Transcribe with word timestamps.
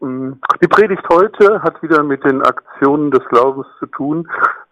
Mm, 0.00 0.34
die 0.62 0.68
Predigt 0.68 1.02
heute 1.12 1.60
hat 1.62 1.82
wieder 1.82 2.04
mit 2.04 2.22
den 2.24 2.42
Aktionen 2.42 3.10
des 3.10 3.24
Glaubens 3.28 3.66
zu 3.80 3.86
tun, 3.86 4.28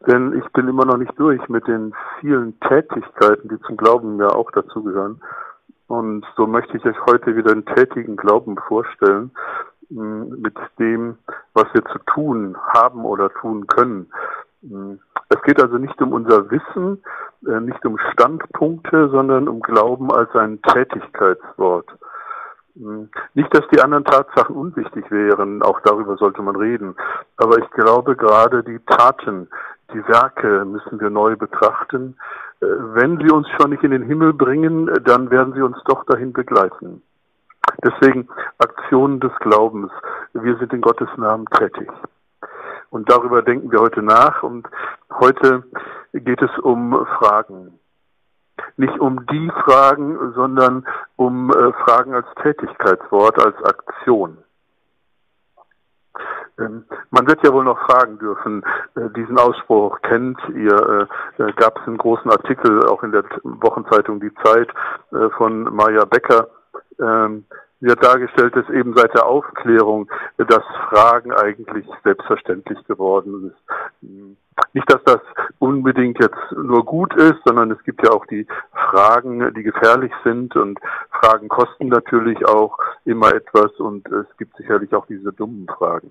denn 0.06 0.32
ich 0.38 0.52
bin 0.52 0.68
immer 0.68 0.84
noch 0.84 0.98
nicht 0.98 1.18
durch 1.18 1.48
mit 1.48 1.66
den 1.66 1.94
vielen 2.20 2.58
Tätigkeiten, 2.60 3.48
die 3.48 3.60
zum 3.62 3.76
Glauben 3.76 4.20
ja 4.20 4.28
auch 4.28 4.50
dazugehören. 4.52 5.20
Und 5.88 6.24
so 6.36 6.46
möchte 6.46 6.76
ich 6.76 6.84
euch 6.84 6.96
heute 7.06 7.36
wieder 7.36 7.52
einen 7.52 7.64
tätigen 7.64 8.16
Glauben 8.16 8.56
vorstellen, 8.68 9.32
mm, 9.90 10.42
mit 10.42 10.54
dem, 10.78 11.18
was 11.54 11.66
wir 11.72 11.84
zu 11.86 11.98
tun 12.06 12.56
haben 12.74 13.04
oder 13.04 13.28
tun 13.30 13.66
können. 13.66 14.08
Mm, 14.62 14.94
es 15.28 15.42
geht 15.42 15.60
also 15.60 15.78
nicht 15.78 16.00
um 16.00 16.12
unser 16.12 16.48
Wissen, 16.52 17.02
äh, 17.48 17.60
nicht 17.60 17.84
um 17.84 17.98
Standpunkte, 18.12 19.08
sondern 19.08 19.48
um 19.48 19.60
Glauben 19.60 20.12
als 20.12 20.32
ein 20.36 20.62
Tätigkeitswort. 20.62 21.88
Hm. 22.78 23.08
Nicht, 23.34 23.54
dass 23.54 23.66
die 23.72 23.80
anderen 23.80 24.04
Tatsachen 24.04 24.54
unwichtig 24.54 25.10
wären, 25.10 25.62
auch 25.62 25.80
darüber 25.80 26.16
sollte 26.16 26.42
man 26.42 26.56
reden. 26.56 26.94
Aber 27.36 27.58
ich 27.58 27.70
glaube, 27.70 28.16
gerade 28.16 28.62
die 28.62 28.78
Taten, 28.80 29.48
die 29.92 30.06
Werke 30.08 30.64
müssen 30.64 31.00
wir 31.00 31.10
neu 31.10 31.36
betrachten. 31.36 32.16
Äh, 32.60 32.66
wenn 32.66 33.18
sie 33.18 33.30
uns 33.30 33.48
schon 33.56 33.70
nicht 33.70 33.82
in 33.82 33.92
den 33.92 34.02
Himmel 34.02 34.34
bringen, 34.34 34.90
dann 35.04 35.30
werden 35.30 35.54
sie 35.54 35.62
uns 35.62 35.78
doch 35.84 36.04
dahin 36.04 36.32
begleiten. 36.32 37.02
Deswegen 37.82 38.28
Aktionen 38.58 39.20
des 39.20 39.32
Glaubens. 39.40 39.90
Wir 40.32 40.56
sind 40.58 40.72
in 40.72 40.80
Gottes 40.80 41.08
Namen 41.16 41.46
tätig. 41.46 41.90
Und 42.90 43.10
darüber 43.10 43.42
denken 43.42 43.72
wir 43.72 43.80
heute 43.80 44.02
nach. 44.02 44.42
Und 44.42 44.68
heute 45.18 45.64
geht 46.12 46.40
es 46.42 46.58
um 46.58 47.06
Fragen 47.18 47.78
nicht 48.76 48.98
um 48.98 49.24
die 49.26 49.50
Fragen, 49.64 50.32
sondern 50.34 50.86
um 51.16 51.50
äh, 51.50 51.72
Fragen 51.84 52.14
als 52.14 52.26
Tätigkeitswort, 52.42 53.42
als 53.44 53.56
Aktion. 53.64 54.38
Ähm, 56.58 56.84
man 57.10 57.26
wird 57.26 57.44
ja 57.44 57.52
wohl 57.52 57.64
noch 57.64 57.78
fragen 57.80 58.18
dürfen, 58.18 58.64
äh, 58.94 59.10
diesen 59.14 59.38
Ausspruch 59.38 60.00
kennt 60.02 60.38
ihr, 60.54 61.08
äh, 61.38 61.42
äh 61.42 61.52
gab 61.52 61.78
es 61.78 61.86
einen 61.86 61.98
großen 61.98 62.30
Artikel 62.30 62.86
auch 62.86 63.02
in 63.02 63.12
der 63.12 63.24
Wochenzeitung 63.42 64.20
Die 64.20 64.32
Zeit 64.42 64.68
äh, 65.12 65.28
von 65.36 65.64
Maya 65.74 66.04
Becker, 66.04 66.48
ähm, 66.98 67.44
wird 67.80 68.02
dargestellt, 68.02 68.56
dass 68.56 68.68
eben 68.70 68.94
seit 68.96 69.12
der 69.14 69.26
Aufklärung 69.26 70.10
das 70.38 70.64
Fragen 70.88 71.32
eigentlich 71.32 71.86
selbstverständlich 72.04 72.82
geworden 72.86 73.52
ist. 73.52 74.45
Nicht, 74.76 74.92
dass 74.92 75.02
das 75.04 75.20
unbedingt 75.58 76.18
jetzt 76.20 76.52
nur 76.52 76.84
gut 76.84 77.14
ist, 77.14 77.40
sondern 77.46 77.70
es 77.70 77.82
gibt 77.84 78.06
ja 78.06 78.12
auch 78.12 78.26
die 78.26 78.46
Fragen, 78.74 79.54
die 79.54 79.62
gefährlich 79.62 80.12
sind 80.22 80.54
und 80.54 80.78
Fragen 81.12 81.48
kosten 81.48 81.88
natürlich 81.88 82.46
auch 82.46 82.76
immer 83.06 83.34
etwas 83.34 83.72
und 83.78 84.06
es 84.08 84.26
gibt 84.36 84.54
sicherlich 84.58 84.94
auch 84.94 85.06
diese 85.06 85.32
dummen 85.32 85.66
Fragen. 85.66 86.10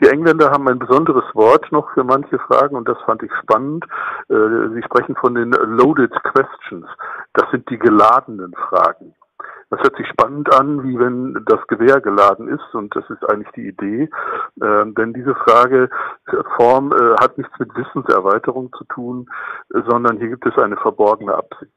Die 0.00 0.08
Engländer 0.08 0.50
haben 0.50 0.66
ein 0.66 0.78
besonderes 0.78 1.24
Wort 1.34 1.70
noch 1.70 1.92
für 1.92 2.04
manche 2.04 2.38
Fragen 2.38 2.74
und 2.74 2.88
das 2.88 2.96
fand 3.04 3.22
ich 3.22 3.32
spannend. 3.42 3.84
Äh, 4.30 4.70
sie 4.72 4.82
sprechen 4.82 5.14
von 5.16 5.34
den 5.34 5.50
loaded 5.50 6.14
questions. 6.22 6.86
Das 7.34 7.50
sind 7.50 7.68
die 7.68 7.78
geladenen 7.78 8.54
Fragen. 8.54 9.14
Das 9.70 9.80
hört 9.82 9.96
sich 9.96 10.06
spannend 10.08 10.52
an, 10.54 10.82
wie 10.82 10.98
wenn 10.98 11.44
das 11.44 11.66
Gewehr 11.66 12.00
geladen 12.00 12.48
ist 12.48 12.74
und 12.74 12.94
das 12.96 13.04
ist 13.10 13.28
eigentlich 13.28 13.52
die 13.54 13.68
Idee. 13.68 14.10
Äh, 14.60 14.86
denn 14.92 15.12
diese 15.12 15.34
Frageform 15.34 16.92
äh, 16.92 17.14
hat 17.20 17.36
nichts 17.36 17.52
mit 17.58 17.74
Wissenserweiterung 17.76 18.72
zu 18.78 18.84
tun, 18.84 19.28
sondern 19.70 20.16
hier 20.18 20.28
gibt 20.28 20.46
es 20.46 20.56
eine 20.56 20.76
verborgene 20.76 21.34
Absicht. 21.34 21.72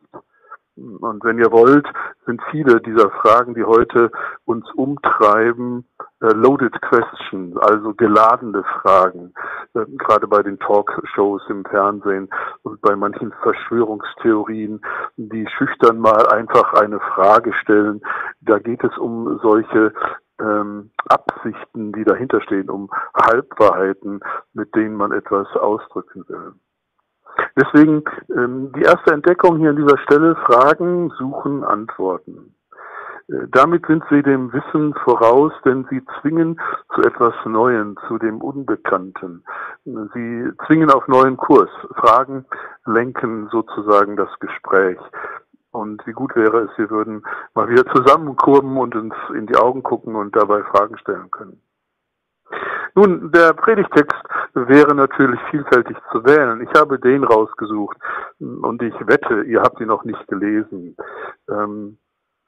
Und 0.99 1.23
wenn 1.23 1.37
ihr 1.37 1.51
wollt, 1.51 1.87
sind 2.25 2.41
viele 2.49 2.81
dieser 2.81 3.09
Fragen, 3.09 3.53
die 3.53 3.63
heute 3.63 4.11
uns 4.45 4.69
umtreiben, 4.71 5.85
äh, 6.21 6.33
loaded 6.33 6.79
questions, 6.81 7.57
also 7.57 7.93
geladene 7.93 8.63
Fragen, 8.81 9.33
äh, 9.73 9.85
gerade 9.97 10.27
bei 10.27 10.41
den 10.41 10.59
Talkshows 10.59 11.41
im 11.49 11.65
Fernsehen 11.65 12.29
und 12.63 12.81
bei 12.81 12.95
manchen 12.95 13.31
Verschwörungstheorien, 13.41 14.81
die 15.17 15.47
schüchtern 15.58 15.99
mal 15.99 16.27
einfach 16.27 16.73
eine 16.73 16.99
Frage 16.99 17.53
stellen. 17.53 18.02
Da 18.41 18.59
geht 18.59 18.83
es 18.83 18.97
um 18.97 19.39
solche 19.41 19.93
ähm, 20.39 20.91
Absichten, 21.08 21.91
die 21.93 22.03
dahinter 22.03 22.41
stehen, 22.41 22.70
um 22.70 22.89
Halbwahrheiten, 23.14 24.21
mit 24.53 24.73
denen 24.75 24.95
man 24.95 25.11
etwas 25.11 25.47
ausdrücken 25.55 26.25
will. 26.27 26.53
Deswegen 27.55 28.03
ähm, 28.30 28.71
die 28.75 28.81
erste 28.81 29.11
Entdeckung 29.14 29.58
hier 29.58 29.71
an 29.71 29.75
dieser 29.75 29.97
Stelle, 29.99 30.36
Fragen, 30.36 31.11
Suchen, 31.17 31.64
Antworten. 31.64 32.55
Äh, 33.27 33.47
damit 33.52 33.86
sind 33.86 34.03
sie 34.09 34.21
dem 34.21 34.52
Wissen 34.53 34.93
voraus, 35.03 35.53
denn 35.65 35.86
sie 35.89 36.02
zwingen 36.21 36.59
zu 36.95 37.02
etwas 37.02 37.33
Neuem, 37.45 37.97
zu 38.08 38.17
dem 38.17 38.41
Unbekannten. 38.41 39.43
Sie 39.86 40.52
zwingen 40.67 40.91
auf 40.91 41.08
neuen 41.08 41.37
Kurs. 41.37 41.70
Fragen 41.95 42.45
lenken 42.86 43.49
sozusagen 43.52 44.15
das 44.15 44.30
Gespräch. 44.39 44.99
Und 45.71 46.05
wie 46.05 46.11
gut 46.11 46.36
wäre 46.36 46.64
es, 46.64 46.77
wir 46.77 46.89
würden 46.89 47.23
mal 47.53 47.70
wieder 47.70 47.86
zusammenkurben 47.86 48.77
und 48.77 48.95
uns 48.95 49.14
in 49.33 49.47
die 49.47 49.55
Augen 49.55 49.83
gucken 49.83 50.15
und 50.15 50.36
dabei 50.36 50.64
Fragen 50.64 50.97
stellen 50.97 51.31
können. 51.31 51.61
Nun, 52.95 53.32
der 53.32 53.54
Predigtext 53.54 54.17
wäre 54.54 54.94
natürlich 54.94 55.39
vielfältig 55.50 55.98
zu 56.12 56.26
wählen. 56.26 56.62
Ich 56.62 56.80
habe 56.80 57.00
den 57.00 57.23
rausgesucht 57.23 57.98
und 58.39 58.82
ich 58.82 58.95
wette, 59.08 59.44
ihr 59.44 59.62
habt 59.62 59.80
ihn 59.80 59.88
noch 59.88 60.04
nicht 60.04 60.28
gelesen. 60.28 60.98
Ähm, 61.50 61.98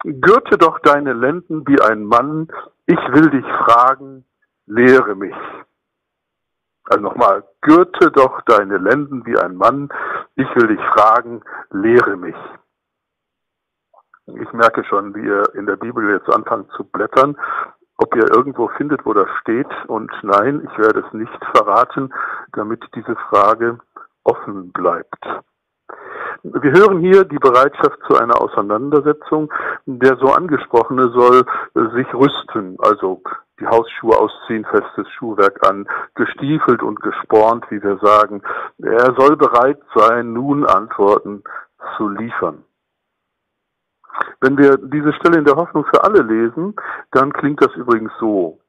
Gürte 0.03 0.57
doch 0.57 0.79
deine 0.79 1.13
Lenden 1.13 1.65
wie 1.65 1.79
ein 1.79 2.03
Mann, 2.03 2.49
ich 2.87 2.99
will 3.13 3.29
dich 3.29 3.45
fragen, 3.45 4.25
lehre 4.65 5.15
mich. 5.15 5.35
Also 6.83 7.01
nochmal, 7.01 7.45
gürte 7.61 8.11
doch 8.11 8.41
deine 8.41 8.77
Lenden 8.79 9.25
wie 9.25 9.37
ein 9.37 9.55
Mann, 9.55 9.87
ich 10.35 10.47
will 10.55 10.67
dich 10.67 10.85
fragen, 10.87 11.41
lehre 11.71 12.17
mich. 12.17 12.35
Ich 14.25 14.51
merke 14.51 14.83
schon, 14.83 15.15
wie 15.15 15.25
ihr 15.25 15.55
in 15.55 15.65
der 15.65 15.77
Bibel 15.77 16.09
jetzt 16.09 16.29
anfangt 16.29 16.69
zu 16.71 16.83
blättern 16.83 17.37
ob 17.97 18.15
ihr 18.15 18.29
irgendwo 18.35 18.67
findet, 18.69 19.05
wo 19.05 19.13
das 19.13 19.29
steht. 19.41 19.67
Und 19.87 20.11
nein, 20.23 20.67
ich 20.69 20.77
werde 20.77 21.03
es 21.05 21.13
nicht 21.13 21.45
verraten, 21.55 22.13
damit 22.53 22.83
diese 22.95 23.15
Frage 23.29 23.79
offen 24.23 24.71
bleibt. 24.71 25.25
Wir 26.43 26.71
hören 26.73 26.99
hier 26.99 27.23
die 27.23 27.39
Bereitschaft 27.39 27.99
zu 28.07 28.17
einer 28.17 28.41
Auseinandersetzung. 28.41 29.51
Der 29.85 30.17
so 30.17 30.33
angesprochene 30.33 31.09
soll 31.09 31.45
sich 31.95 32.13
rüsten, 32.13 32.77
also 32.79 33.21
die 33.59 33.67
Hausschuhe 33.67 34.17
ausziehen, 34.17 34.65
festes 34.65 35.07
Schuhwerk 35.11 35.65
an, 35.65 35.87
gestiefelt 36.15 36.83
und 36.83 37.01
gespornt, 37.01 37.65
wie 37.69 37.81
wir 37.81 37.97
sagen. 37.99 38.41
Er 38.79 39.13
soll 39.17 39.37
bereit 39.37 39.79
sein, 39.95 40.33
nun 40.33 40.65
Antworten 40.65 41.43
zu 41.95 42.09
liefern. 42.09 42.63
Wenn 44.41 44.57
wir 44.57 44.77
diese 44.77 45.13
Stelle 45.13 45.39
in 45.39 45.45
der 45.45 45.55
Hoffnung 45.55 45.85
für 45.85 46.03
alle 46.03 46.21
lesen, 46.21 46.75
dann 47.11 47.31
klingt 47.33 47.61
das 47.61 47.73
übrigens 47.75 48.11
so. 48.19 48.59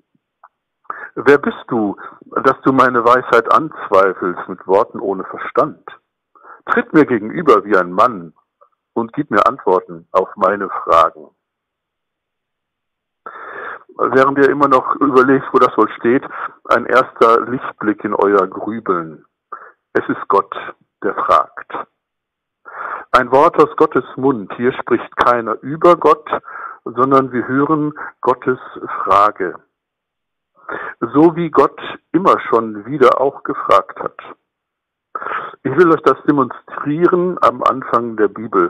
Wer 1.15 1.39
bist 1.39 1.65
du, 1.69 1.97
dass 2.43 2.61
du 2.63 2.73
meine 2.73 3.05
Weisheit 3.05 3.53
anzweifelst 3.53 4.49
mit 4.49 4.67
Worten 4.67 5.01
ohne 5.01 5.25
Verstand? 5.25 5.87
Tritt 6.67 6.93
mir 6.93 7.07
gegenüber 7.07 7.65
wie 7.65 7.77
ein 7.77 7.93
Mann 7.93 8.33
und 8.95 9.13
gib 9.13 9.31
mir 9.31 9.47
Antworten 9.47 10.09
auf 10.13 10.29
meine 10.37 10.69
Fragen. 10.71 11.29
Während 13.97 14.39
ihr 14.39 14.51
immer 14.51 14.67
noch 14.67 14.97
überlegt, 14.97 15.47
wo 15.53 15.59
das 15.59 15.77
wohl 15.77 15.91
steht, 15.99 16.25
ein 16.65 16.87
erster 16.87 17.43
Lichtblick 17.43 18.03
in 18.05 18.15
euer 18.15 18.47
Grübeln. 18.49 19.25
Es 19.93 20.09
ist 20.09 20.27
Gott, 20.29 20.53
der 21.03 21.15
fragt. 21.15 21.73
Ein 23.17 23.31
Wort 23.31 23.57
aus 23.63 23.77
Gottes 23.77 24.05
Mund. 24.17 24.53
Hier 24.57 24.73
spricht 24.73 25.17
keiner 25.17 25.55
über 25.63 25.95
Gott, 25.95 26.29
sondern 26.85 27.31
wir 27.31 27.47
hören 27.47 27.95
Gottes 28.21 28.59
Frage. 29.05 29.55
So 30.99 31.37
wie 31.37 31.49
Gott 31.49 31.81
immer 32.11 32.41
schon 32.41 32.85
wieder 32.87 33.21
auch 33.21 33.45
gefragt 33.45 34.01
hat. 34.01 34.19
Ich 35.63 35.77
will 35.77 35.93
euch 35.93 36.03
das 36.03 36.21
demonstrieren 36.25 37.39
am 37.41 37.63
Anfang 37.63 38.17
der 38.17 38.27
Bibel. 38.27 38.69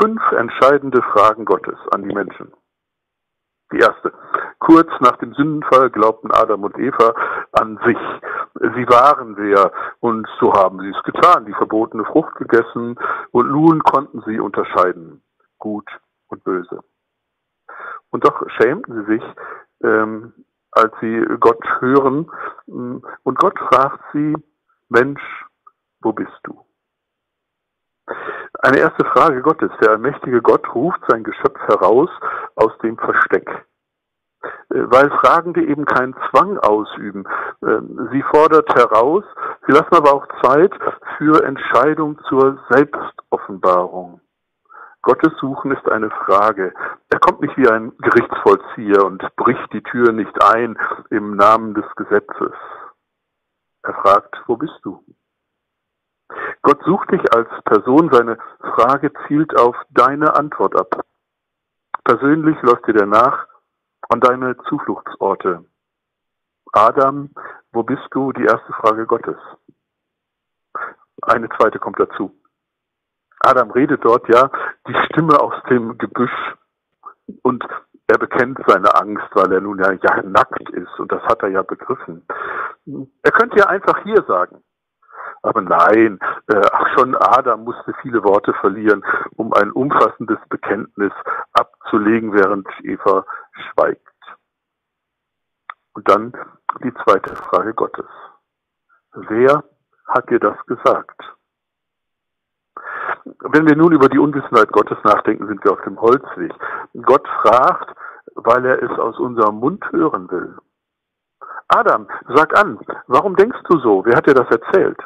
Fünf 0.00 0.32
entscheidende 0.32 1.00
Fragen 1.02 1.44
Gottes 1.44 1.78
an 1.92 2.08
die 2.08 2.12
Menschen. 2.12 2.52
Die 3.70 3.78
erste. 3.78 4.12
Kurz 4.58 4.90
nach 4.98 5.16
dem 5.18 5.32
Sündenfall 5.34 5.90
glaubten 5.90 6.32
Adam 6.32 6.64
und 6.64 6.76
Eva 6.76 7.14
an 7.52 7.78
sich. 7.84 7.98
Sie 8.60 8.88
waren 8.88 9.36
wer 9.36 9.72
und 10.00 10.26
so 10.40 10.52
haben 10.52 10.80
sie 10.80 10.90
es 10.90 11.02
getan, 11.02 11.44
die 11.44 11.52
verbotene 11.52 12.04
Frucht 12.04 12.34
gegessen 12.36 12.98
und 13.32 13.50
nun 13.50 13.82
konnten 13.82 14.22
sie 14.26 14.40
unterscheiden, 14.40 15.22
gut 15.58 15.88
und 16.28 16.42
böse. 16.44 16.80
Und 18.10 18.24
doch 18.24 18.48
schämten 18.50 19.04
sie 19.04 19.14
sich, 19.14 19.22
ähm, 19.82 20.32
als 20.70 20.92
sie 21.00 21.24
Gott 21.40 21.62
hören 21.80 22.30
und 22.66 23.38
Gott 23.38 23.58
fragt 23.58 24.00
sie, 24.12 24.34
Mensch, 24.88 25.44
wo 26.00 26.12
bist 26.12 26.38
du? 26.44 26.66
Eine 28.60 28.78
erste 28.78 29.04
Frage 29.04 29.42
Gottes. 29.42 29.70
Der 29.80 29.90
allmächtige 29.90 30.40
Gott 30.40 30.74
ruft 30.74 31.00
sein 31.08 31.24
Geschöpf 31.24 31.58
heraus 31.66 32.10
aus 32.54 32.76
dem 32.78 32.96
Versteck. 32.96 33.66
Weil 34.68 35.10
Fragende 35.10 35.64
eben 35.64 35.84
keinen 35.84 36.14
Zwang 36.30 36.58
ausüben. 36.58 37.24
Ähm, 37.62 38.08
sie 38.12 38.22
fordert 38.22 38.68
heraus, 38.74 39.24
sie 39.66 39.72
lassen 39.72 39.94
aber 39.94 40.12
auch 40.12 40.26
Zeit 40.42 40.72
für 41.18 41.44
Entscheidung 41.44 42.18
zur 42.28 42.58
Selbstoffenbarung. 42.70 44.20
Gottes 45.02 45.32
Suchen 45.40 45.70
ist 45.70 45.88
eine 45.88 46.10
Frage. 46.10 46.74
Er 47.10 47.20
kommt 47.20 47.40
nicht 47.40 47.56
wie 47.56 47.68
ein 47.68 47.92
Gerichtsvollzieher 47.98 49.04
und 49.04 49.22
bricht 49.36 49.72
die 49.72 49.82
Tür 49.82 50.12
nicht 50.12 50.42
ein 50.42 50.76
im 51.10 51.36
Namen 51.36 51.74
des 51.74 51.84
Gesetzes. 51.94 52.52
Er 53.84 53.94
fragt, 53.94 54.34
wo 54.46 54.56
bist 54.56 54.80
du? 54.82 55.00
Gott 56.62 56.82
sucht 56.84 57.12
dich 57.12 57.22
als 57.32 57.48
Person, 57.64 58.10
seine 58.12 58.36
Frage 58.58 59.12
zielt 59.28 59.56
auf 59.56 59.76
deine 59.90 60.34
Antwort 60.34 60.74
ab. 60.74 61.04
Persönlich 62.02 62.60
läuft 62.62 62.88
dir 62.88 62.94
der 62.94 63.06
nach 63.06 63.46
an 64.08 64.20
deine 64.20 64.56
Zufluchtsorte. 64.68 65.64
Adam, 66.72 67.30
wo 67.72 67.82
bist 67.82 68.06
du? 68.10 68.32
Die 68.32 68.44
erste 68.44 68.72
Frage 68.74 69.06
Gottes. 69.06 69.36
Eine 71.22 71.48
zweite 71.50 71.78
kommt 71.78 71.98
dazu. 71.98 72.34
Adam 73.40 73.70
redet 73.70 74.04
dort 74.04 74.28
ja 74.28 74.50
die 74.86 74.96
Stimme 75.06 75.40
aus 75.40 75.54
dem 75.70 75.96
Gebüsch 75.98 76.54
und 77.42 77.64
er 78.08 78.18
bekennt 78.18 78.58
seine 78.66 78.94
Angst, 78.94 79.28
weil 79.34 79.52
er 79.52 79.60
nun 79.60 79.78
ja, 79.78 79.92
ja 79.92 80.22
nackt 80.22 80.70
ist 80.70 80.98
und 80.98 81.10
das 81.10 81.22
hat 81.24 81.42
er 81.42 81.48
ja 81.48 81.62
begriffen. 81.62 82.24
Er 83.22 83.32
könnte 83.32 83.58
ja 83.58 83.66
einfach 83.66 84.02
hier 84.04 84.22
sagen. 84.28 84.62
Aber 85.42 85.60
nein, 85.60 86.18
äh, 86.48 86.60
ach 86.72 86.88
schon 86.96 87.14
Adam 87.16 87.64
musste 87.64 87.94
viele 88.02 88.22
Worte 88.24 88.52
verlieren, 88.54 89.04
um 89.36 89.52
ein 89.52 89.70
umfassendes 89.70 90.38
Bekenntnis 90.48 91.12
abzulegen, 91.52 92.32
während 92.32 92.66
Eva 92.82 93.24
schweigt. 93.70 94.02
Und 95.94 96.08
dann 96.08 96.32
die 96.84 96.92
zweite 97.04 97.34
Frage 97.36 97.74
Gottes. 97.74 98.06
Wer 99.12 99.64
hat 100.08 100.30
dir 100.30 100.38
das 100.38 100.58
gesagt? 100.66 101.20
Wenn 103.24 103.66
wir 103.66 103.76
nun 103.76 103.92
über 103.92 104.08
die 104.08 104.18
Unwissenheit 104.18 104.70
Gottes 104.72 104.98
nachdenken, 105.04 105.46
sind 105.46 105.64
wir 105.64 105.72
auf 105.72 105.82
dem 105.82 106.00
Holzweg. 106.00 106.52
Gott 107.02 107.26
fragt, 107.42 107.96
weil 108.34 108.64
er 108.64 108.82
es 108.82 108.98
aus 108.98 109.18
unserem 109.18 109.56
Mund 109.56 109.84
hören 109.90 110.30
will. 110.30 110.56
Adam, 111.68 112.06
sag 112.28 112.56
an, 112.56 112.78
warum 113.06 113.34
denkst 113.34 113.58
du 113.68 113.78
so? 113.78 114.04
Wer 114.04 114.16
hat 114.16 114.26
dir 114.26 114.34
das 114.34 114.48
erzählt? 114.50 114.98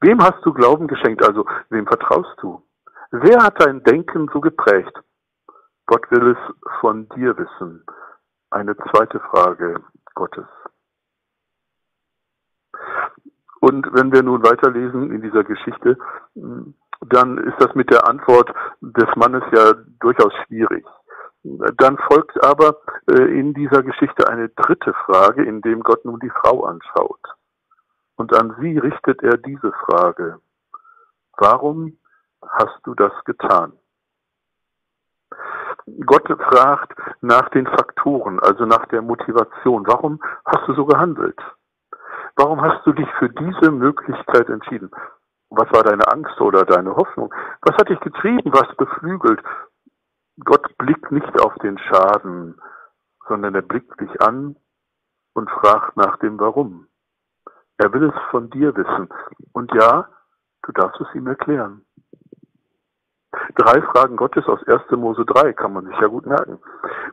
Wem 0.00 0.20
hast 0.22 0.44
du 0.44 0.52
Glauben 0.52 0.88
geschenkt, 0.88 1.24
also 1.24 1.46
wem 1.70 1.86
vertraust 1.86 2.36
du? 2.40 2.62
Wer 3.10 3.42
hat 3.42 3.60
dein 3.60 3.82
Denken 3.84 4.28
so 4.32 4.40
geprägt? 4.40 4.92
Gott 5.86 6.10
will 6.10 6.36
es 6.36 6.70
von 6.80 7.08
dir 7.10 7.36
wissen. 7.38 7.84
Eine 8.50 8.76
zweite 8.76 9.20
Frage 9.20 9.82
Gottes. 10.14 10.46
Und 13.60 13.92
wenn 13.92 14.12
wir 14.12 14.22
nun 14.22 14.42
weiterlesen 14.42 15.10
in 15.12 15.22
dieser 15.22 15.44
Geschichte, 15.44 15.96
dann 16.34 17.38
ist 17.38 17.56
das 17.58 17.74
mit 17.74 17.90
der 17.90 18.06
Antwort 18.08 18.52
des 18.80 19.08
Mannes 19.16 19.42
ja 19.52 19.74
durchaus 20.00 20.32
schwierig. 20.46 20.84
Dann 21.42 21.96
folgt 22.10 22.42
aber 22.44 22.76
äh, 23.08 23.38
in 23.38 23.54
dieser 23.54 23.82
Geschichte 23.82 24.28
eine 24.28 24.48
dritte 24.48 24.92
Frage, 25.04 25.44
in 25.44 25.60
dem 25.60 25.80
Gott 25.80 26.04
nun 26.04 26.18
die 26.18 26.30
Frau 26.30 26.64
anschaut. 26.64 27.20
Und 28.16 28.34
an 28.34 28.56
sie 28.60 28.78
richtet 28.78 29.22
er 29.22 29.36
diese 29.36 29.72
Frage. 29.84 30.40
Warum 31.36 31.98
hast 32.42 32.80
du 32.84 32.94
das 32.94 33.12
getan? 33.24 33.72
Gott 36.04 36.26
fragt 36.26 36.98
nach 37.20 37.48
den 37.50 37.66
Faktoren, 37.66 38.40
also 38.40 38.66
nach 38.66 38.86
der 38.86 39.02
Motivation. 39.02 39.86
Warum 39.86 40.20
hast 40.44 40.66
du 40.66 40.74
so 40.74 40.84
gehandelt? 40.84 41.38
Warum 42.34 42.60
hast 42.60 42.84
du 42.84 42.92
dich 42.92 43.08
für 43.18 43.30
diese 43.30 43.70
Möglichkeit 43.70 44.48
entschieden? 44.48 44.90
Was 45.50 45.72
war 45.72 45.84
deine 45.84 46.06
Angst 46.08 46.40
oder 46.40 46.64
deine 46.64 46.94
Hoffnung? 46.96 47.32
Was 47.62 47.76
hat 47.76 47.88
dich 47.88 48.00
getrieben, 48.00 48.52
was 48.52 48.76
beflügelt? 48.76 49.40
Gott 50.44 50.76
blickt 50.76 51.10
nicht 51.12 51.40
auf 51.40 51.54
den 51.62 51.78
Schaden, 51.78 52.60
sondern 53.28 53.54
er 53.54 53.62
blickt 53.62 53.98
dich 54.00 54.20
an 54.20 54.56
und 55.34 55.48
fragt 55.50 55.96
nach 55.96 56.18
dem 56.18 56.38
Warum. 56.40 56.88
Er 57.78 57.92
will 57.92 58.10
es 58.10 58.30
von 58.30 58.50
dir 58.50 58.74
wissen. 58.76 59.08
Und 59.52 59.72
ja, 59.72 60.08
du 60.62 60.72
darfst 60.72 61.00
es 61.00 61.14
ihm 61.14 61.26
erklären. 61.28 61.85
Drei 63.54 63.80
Fragen 63.82 64.16
Gottes 64.16 64.46
aus 64.46 64.60
1. 64.66 64.90
Mose 64.92 65.24
3 65.24 65.52
kann 65.52 65.72
man 65.72 65.86
sich 65.86 65.96
ja 66.00 66.08
gut 66.08 66.26
merken. 66.26 66.58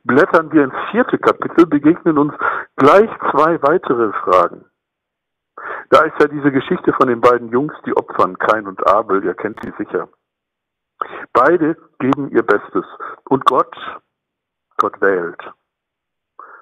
Blättern 0.04 0.52
wir 0.52 0.64
ins 0.64 0.74
vierte 0.92 1.18
Kapitel, 1.18 1.66
begegnen 1.66 2.18
uns 2.18 2.34
gleich 2.76 3.10
zwei 3.32 3.62
weitere 3.62 4.12
Fragen. 4.14 4.66
Da 5.90 6.04
ist 6.04 6.20
ja 6.20 6.28
diese 6.28 6.52
Geschichte 6.52 6.94
von 6.94 7.08
den 7.08 7.22
beiden 7.22 7.50
Jungs, 7.50 7.74
die 7.86 7.96
opfern, 7.96 8.38
Kain 8.38 8.68
und 8.68 8.86
Abel, 8.88 9.24
ihr 9.24 9.36
kennt 9.36 9.60
sie 9.64 9.74
sicher. 9.78 10.10
Beide 11.34 11.78
geben 12.00 12.30
ihr 12.30 12.44
Bestes 12.44 12.86
und 13.30 13.46
Gott, 13.46 13.76
Gott 14.78 15.00
wählt. 15.02 15.40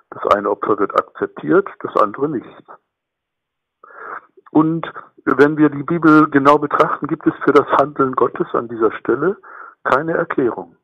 Das 0.10 0.36
eine 0.36 0.50
Opfer 0.50 0.78
wird 0.78 0.94
akzeptiert, 0.94 1.70
das 1.80 1.96
andere 1.96 2.28
nicht. 2.28 2.64
Und 4.52 4.92
wenn 5.24 5.58
wir 5.58 5.70
die 5.70 5.84
Bibel 5.84 6.30
genau 6.30 6.58
betrachten, 6.58 7.08
gibt 7.08 7.26
es 7.26 7.34
für 7.46 7.54
das 7.54 7.68
Handeln 7.80 8.14
Gottes 8.14 8.48
an 8.54 8.68
dieser 8.68 8.92
Stelle 8.94 9.38
keine 9.84 10.14
Erklärung. 10.14 10.76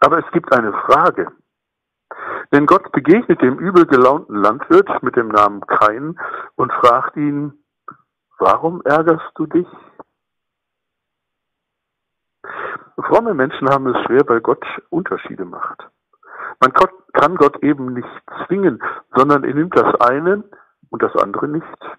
Aber 0.00 0.18
es 0.18 0.30
gibt 0.32 0.52
eine 0.52 0.72
Frage. 0.72 1.32
Denn 2.52 2.66
Gott 2.66 2.90
begegnet 2.92 3.42
dem 3.42 3.58
übel 3.58 3.86
gelaunten 3.86 4.36
Landwirt 4.36 5.02
mit 5.02 5.16
dem 5.16 5.28
Namen 5.28 5.60
Kain 5.66 6.18
und 6.56 6.72
fragt 6.72 7.16
ihn, 7.16 7.52
warum 8.38 8.80
ärgerst 8.82 9.32
du 9.34 9.46
dich? 9.46 9.68
Fromme 12.96 13.34
Menschen 13.34 13.68
haben 13.68 13.86
es 13.88 14.02
schwer, 14.04 14.22
weil 14.28 14.40
Gott 14.40 14.64
Unterschiede 14.90 15.44
macht. 15.44 15.86
Man 16.60 16.72
kann 17.12 17.36
Gott 17.36 17.62
eben 17.62 17.92
nicht 17.92 18.08
zwingen, 18.46 18.82
sondern 19.14 19.44
er 19.44 19.54
nimmt 19.54 19.76
das 19.76 19.94
eine 20.00 20.44
und 20.90 21.02
das 21.02 21.14
andere 21.16 21.48
nicht. 21.48 21.98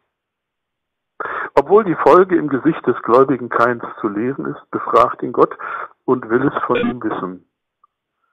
Obwohl 1.59 1.83
die 1.83 1.95
Folge 1.95 2.38
im 2.38 2.47
Gesicht 2.47 2.88
des 2.88 2.95
gläubigen 3.01 3.50
Keins 3.50 3.83
zu 4.00 4.07
lesen 4.07 4.45
ist, 4.45 4.71
befragt 4.71 5.21
ihn 5.21 5.33
Gott 5.33 5.53
und 6.06 6.29
will 6.29 6.47
es 6.47 6.63
von 6.63 6.77
ihm 6.77 7.03
wissen. 7.03 7.50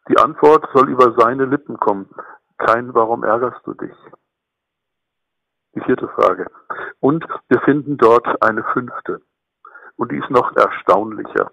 Die 0.09 0.17
Antwort 0.17 0.69
soll 0.73 0.89
über 0.89 1.13
seine 1.19 1.45
Lippen 1.47 1.77
kommen. 1.77 2.09
Kein, 2.57 2.95
warum 2.95 3.25
ärgerst 3.25 3.67
du 3.67 3.75
dich? 3.75 3.97
Die 5.75 5.81
vierte 5.81 6.07
Frage. 6.07 6.47
Und 7.01 7.27
wir 7.49 7.61
finden 7.63 7.97
dort 7.97 8.41
eine 8.45 8.63
fünfte. 8.73 9.21
Und 9.97 10.13
die 10.13 10.19
ist 10.19 10.31
noch 10.31 10.55
erstaunlicher. 10.55 11.51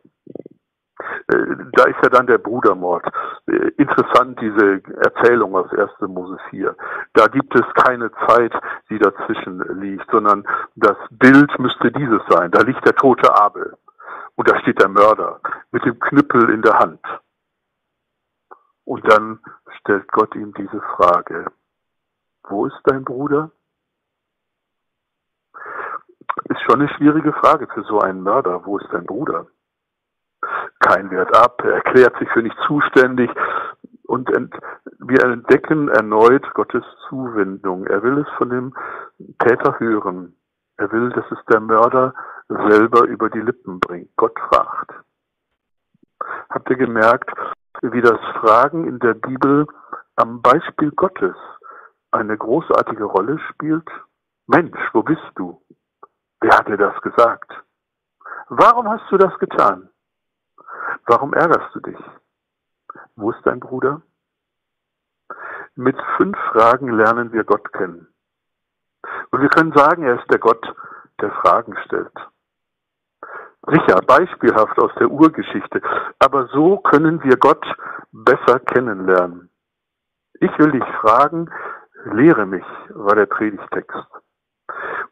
Äh, 1.28 1.56
da 1.74 1.86
ist 1.86 1.98
ja 2.04 2.10
dann 2.10 2.28
der 2.28 2.38
Brudermord. 2.38 3.06
Äh, 3.48 3.70
interessant, 3.78 4.40
diese 4.42 4.82
Erzählung 4.98 5.56
aus 5.56 5.72
1. 5.72 5.90
Mose 6.08 6.38
4. 6.50 6.76
Da 7.14 7.28
gibt 7.28 7.56
es 7.56 7.66
keine 7.84 8.12
Zeit, 8.28 8.54
die 8.90 9.00
dazwischen 9.00 9.60
liegt, 9.80 10.10
sondern 10.12 10.46
das 10.76 10.98
Bild 11.12 11.58
müsste 11.60 11.92
dieses 11.92 12.22
sein. 12.30 12.52
Da 12.52 12.62
liegt 12.62 12.86
der 12.86 12.96
tote 12.96 13.34
Abel. 13.36 13.78
Und 14.36 14.50
da 14.50 14.60
steht 14.62 14.82
der 14.82 14.90
Mörder 14.90 15.40
mit 15.72 15.86
dem 15.86 16.00
Knüppel 16.00 16.50
in 16.50 16.62
der 16.62 16.80
Hand. 16.80 17.02
Und 18.86 19.10
dann 19.10 19.40
stellt 19.80 20.12
Gott 20.12 20.36
ihm 20.36 20.54
diese 20.54 20.82
Frage. 20.96 21.46
Wo 22.44 22.66
ist 22.66 22.80
dein 22.84 23.04
Bruder? 23.06 23.52
Ist 26.46 26.62
schon 26.62 26.82
eine 26.82 26.90
schwierige 26.90 27.32
Frage 27.34 27.68
für 27.68 27.84
so 27.84 28.00
einen 28.00 28.22
Mörder. 28.22 28.66
Wo 28.66 28.78
ist 28.78 28.88
dein 28.92 29.06
Bruder? 29.06 29.48
Kein 30.84 31.10
Wert 31.10 31.36
ab, 31.36 31.62
er 31.64 31.76
erklärt 31.76 32.18
sich 32.20 32.30
für 32.30 32.44
nicht 32.44 32.58
zuständig 32.68 33.32
und 34.04 34.30
ent, 34.32 34.54
wir 35.00 35.24
entdecken 35.24 35.88
erneut 35.90 36.46
Gottes 36.54 36.84
Zuwendung. 37.10 37.88
Er 37.88 38.04
will 38.04 38.20
es 38.20 38.30
von 38.38 38.50
dem 38.50 38.74
Täter 39.40 39.80
hören. 39.80 40.36
Er 40.78 40.92
will, 40.92 41.10
dass 41.10 41.26
es 41.32 41.40
der 41.50 41.60
Mörder 41.60 42.14
selber 42.48 43.04
über 43.04 43.30
die 43.30 43.40
Lippen 43.40 43.80
bringt. 43.80 44.10
Gott 44.18 44.38
fragt. 44.50 44.92
Habt 46.50 46.70
ihr 46.70 46.78
gemerkt, 46.78 47.32
wie 47.82 48.02
das 48.02 48.20
Fragen 48.40 48.88
in 48.88 49.00
der 49.00 49.14
Bibel 49.14 49.66
am 50.16 50.42
Beispiel 50.42 50.92
Gottes 50.92 51.36
eine 52.12 52.38
großartige 52.38 53.06
Rolle 53.06 53.40
spielt? 53.50 53.90
Mensch, 54.48 54.80
wo 54.94 55.02
bist 55.02 55.32
du? 55.36 55.62
Wer 56.42 56.58
hat 56.58 56.68
dir 56.68 56.78
das 56.78 57.00
gesagt? 57.02 57.52
Warum 58.50 58.90
hast 58.90 59.10
du 59.10 59.18
das 59.18 59.38
getan? 59.40 59.90
Warum 61.06 61.34
ärgerst 61.34 61.76
du 61.76 61.80
dich? 61.82 62.00
Wo 63.16 63.32
ist 63.32 63.42
dein 63.46 63.60
Bruder? 63.60 64.02
Mit 65.76 65.98
fünf 66.18 66.38
Fragen 66.52 66.90
lernen 66.90 67.34
wir 67.34 67.44
Gott 67.44 67.74
kennen. 67.74 68.08
Und 69.32 69.42
wir 69.42 69.50
können 69.50 69.74
sagen, 69.74 70.04
er 70.04 70.20
ist 70.20 70.32
der 70.32 70.40
Gott, 70.40 70.64
der 71.20 71.32
Fragen 71.32 71.76
stellt. 71.86 72.14
Sicher, 73.68 74.02
beispielhaft 74.06 74.78
aus 74.78 74.92
der 75.00 75.10
Urgeschichte, 75.10 75.82
aber 76.20 76.48
so 76.48 76.78
können 76.78 77.24
wir 77.24 77.38
Gott 77.38 77.66
besser 78.12 78.60
kennenlernen. 78.60 79.50
Ich 80.40 80.52
will 80.60 80.72
dich 80.72 80.86
fragen, 81.02 81.50
lehre 82.06 82.46
mich, 82.46 82.66
war 82.90 83.16
der 83.16 83.26
Predigtext. 83.26 84.06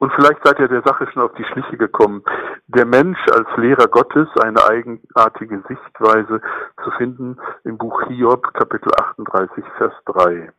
Und 0.01 0.11
vielleicht 0.13 0.43
seid 0.43 0.57
ihr 0.57 0.67
der 0.67 0.81
Sache 0.81 1.05
schon 1.11 1.21
auf 1.21 1.33
die 1.35 1.43
Schliche 1.43 1.77
gekommen. 1.77 2.23
Der 2.65 2.87
Mensch 2.87 3.19
als 3.31 3.47
Lehrer 3.57 3.87
Gottes, 3.87 4.27
eine 4.43 4.65
eigenartige 4.67 5.61
Sichtweise 5.67 6.41
zu 6.83 6.89
finden 6.97 7.37
im 7.65 7.77
Buch 7.77 8.01
Hiob, 8.07 8.51
Kapitel 8.55 8.91
38, 8.99 9.63
Vers 9.77 9.93
3. 10.05 10.51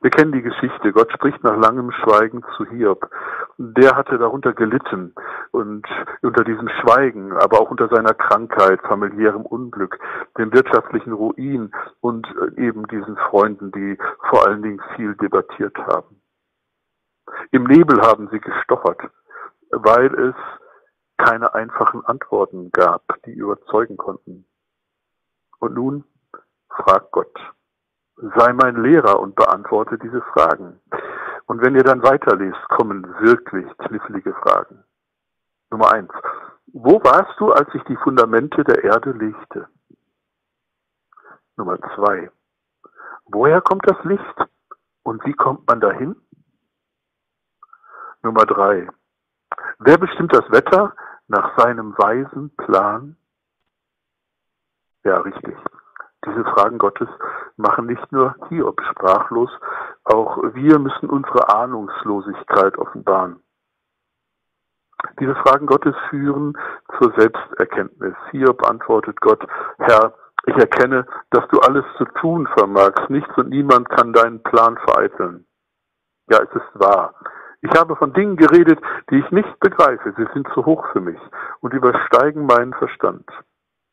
Wir 0.00 0.10
kennen 0.10 0.32
die 0.32 0.42
Geschichte. 0.42 0.92
Gott 0.92 1.12
spricht 1.12 1.44
nach 1.44 1.56
langem 1.58 1.92
Schweigen 1.92 2.42
zu 2.56 2.66
Hiob. 2.66 3.08
Der 3.56 3.94
hatte 3.94 4.18
darunter 4.18 4.52
gelitten 4.52 5.14
und 5.52 5.86
unter 6.22 6.42
diesem 6.42 6.68
Schweigen, 6.80 7.34
aber 7.34 7.60
auch 7.60 7.70
unter 7.70 7.86
seiner 7.86 8.14
Krankheit, 8.14 8.80
familiärem 8.82 9.46
Unglück, 9.46 9.96
dem 10.36 10.52
wirtschaftlichen 10.52 11.12
Ruin 11.12 11.70
und 12.00 12.26
äh, 12.26 12.66
eben 12.66 12.88
diesen 12.88 13.16
Freunden, 13.16 13.70
die 13.70 13.96
vor 14.28 14.44
allen 14.48 14.62
Dingen 14.62 14.82
viel 14.96 15.14
debattiert 15.14 15.78
haben. 15.78 16.19
Im 17.52 17.64
Nebel 17.64 18.00
haben 18.00 18.28
sie 18.30 18.40
gestochert, 18.40 19.00
weil 19.70 20.14
es 20.14 20.34
keine 21.16 21.54
einfachen 21.54 22.04
Antworten 22.04 22.70
gab, 22.70 23.02
die 23.24 23.32
überzeugen 23.32 23.96
konnten. 23.96 24.46
Und 25.58 25.74
nun 25.74 26.04
fragt 26.68 27.10
Gott 27.12 27.36
sei 28.36 28.52
mein 28.52 28.82
Lehrer 28.82 29.18
und 29.20 29.34
beantworte 29.34 29.98
diese 29.98 30.20
Fragen. 30.20 30.80
Und 31.46 31.62
wenn 31.62 31.74
ihr 31.74 31.82
dann 31.82 32.02
weiterlest, 32.02 32.60
kommen 32.68 33.06
wirklich 33.20 33.66
knifflige 33.78 34.34
Fragen. 34.34 34.84
Nummer 35.70 35.92
eins. 35.92 36.12
Wo 36.72 37.02
warst 37.02 37.38
du, 37.38 37.52
als 37.52 37.68
ich 37.74 37.82
die 37.84 37.96
Fundamente 37.96 38.62
der 38.64 38.84
Erde 38.84 39.12
legte? 39.12 39.68
Nummer 41.56 41.78
zwei. 41.94 42.30
Woher 43.24 43.60
kommt 43.60 43.88
das 43.88 44.02
Licht 44.04 44.36
und 45.02 45.24
wie 45.24 45.32
kommt 45.32 45.66
man 45.66 45.80
dahin? 45.80 46.16
Nummer 48.22 48.44
drei. 48.44 48.88
Wer 49.78 49.98
bestimmt 49.98 50.34
das 50.34 50.50
Wetter 50.50 50.94
nach 51.28 51.56
seinem 51.58 51.96
weisen 51.96 52.54
Plan? 52.56 53.16
Ja, 55.04 55.18
richtig. 55.18 55.56
Diese 56.26 56.44
Fragen 56.44 56.78
Gottes 56.78 57.08
machen 57.56 57.86
nicht 57.86 58.12
nur 58.12 58.34
Hiob 58.48 58.80
sprachlos, 58.90 59.50
auch 60.04 60.36
wir 60.54 60.78
müssen 60.78 61.08
unsere 61.08 61.48
Ahnungslosigkeit 61.48 62.76
offenbaren. 62.76 63.42
Diese 65.18 65.34
Fragen 65.36 65.66
Gottes 65.66 65.94
führen 66.10 66.58
zur 66.98 67.14
Selbsterkenntnis. 67.16 68.14
Hiob 68.32 68.68
antwortet 68.68 69.18
Gott, 69.22 69.42
Herr, 69.78 70.14
ich 70.46 70.56
erkenne, 70.56 71.06
dass 71.30 71.46
du 71.48 71.60
alles 71.60 71.84
zu 71.96 72.04
tun 72.20 72.46
vermagst. 72.58 73.08
Nichts 73.08 73.34
und 73.38 73.48
niemand 73.48 73.88
kann 73.88 74.12
deinen 74.12 74.42
Plan 74.42 74.76
vereiteln. 74.76 75.46
Ja, 76.30 76.38
es 76.38 76.50
ist 76.54 76.70
wahr. 76.74 77.14
Ich 77.62 77.70
habe 77.78 77.96
von 77.96 78.12
Dingen 78.14 78.36
geredet, 78.36 78.80
die 79.10 79.18
ich 79.18 79.30
nicht 79.30 79.60
begreife. 79.60 80.14
Sie 80.16 80.26
sind 80.32 80.48
zu 80.54 80.64
hoch 80.64 80.86
für 80.92 81.00
mich 81.00 81.20
und 81.60 81.74
übersteigen 81.74 82.46
meinen 82.46 82.72
Verstand. 82.74 83.28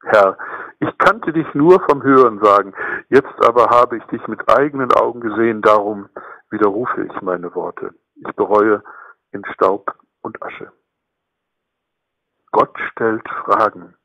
Herr, 0.04 0.38
ich 0.80 0.98
kannte 1.00 1.34
dich 1.34 1.54
nur 1.54 1.82
vom 1.90 2.02
Hören 2.02 2.40
sagen, 2.42 2.74
jetzt 3.10 3.46
aber 3.46 3.70
habe 3.70 3.98
ich 3.98 4.04
dich 4.06 4.26
mit 4.28 4.48
eigenen 4.50 4.94
Augen 4.94 5.20
gesehen, 5.20 5.62
darum 5.62 6.08
widerrufe 6.50 7.04
ich 7.04 7.22
meine 7.22 7.54
Worte. 7.56 7.94
Ich 8.16 8.34
bereue 8.36 8.84
in 9.32 9.44
Staub 9.54 9.94
und 10.22 10.42
Asche. 10.42 10.72
Gott 12.52 12.76
stellt 12.92 13.28
Fragen. 13.44 13.96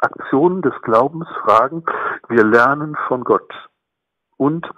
Aktionen 0.00 0.62
des 0.62 0.74
Glaubens 0.82 1.28
fragen, 1.42 1.84
wir 2.28 2.44
lernen 2.44 2.96
von 3.08 3.24
Gott 3.24 3.52
und 4.36 4.70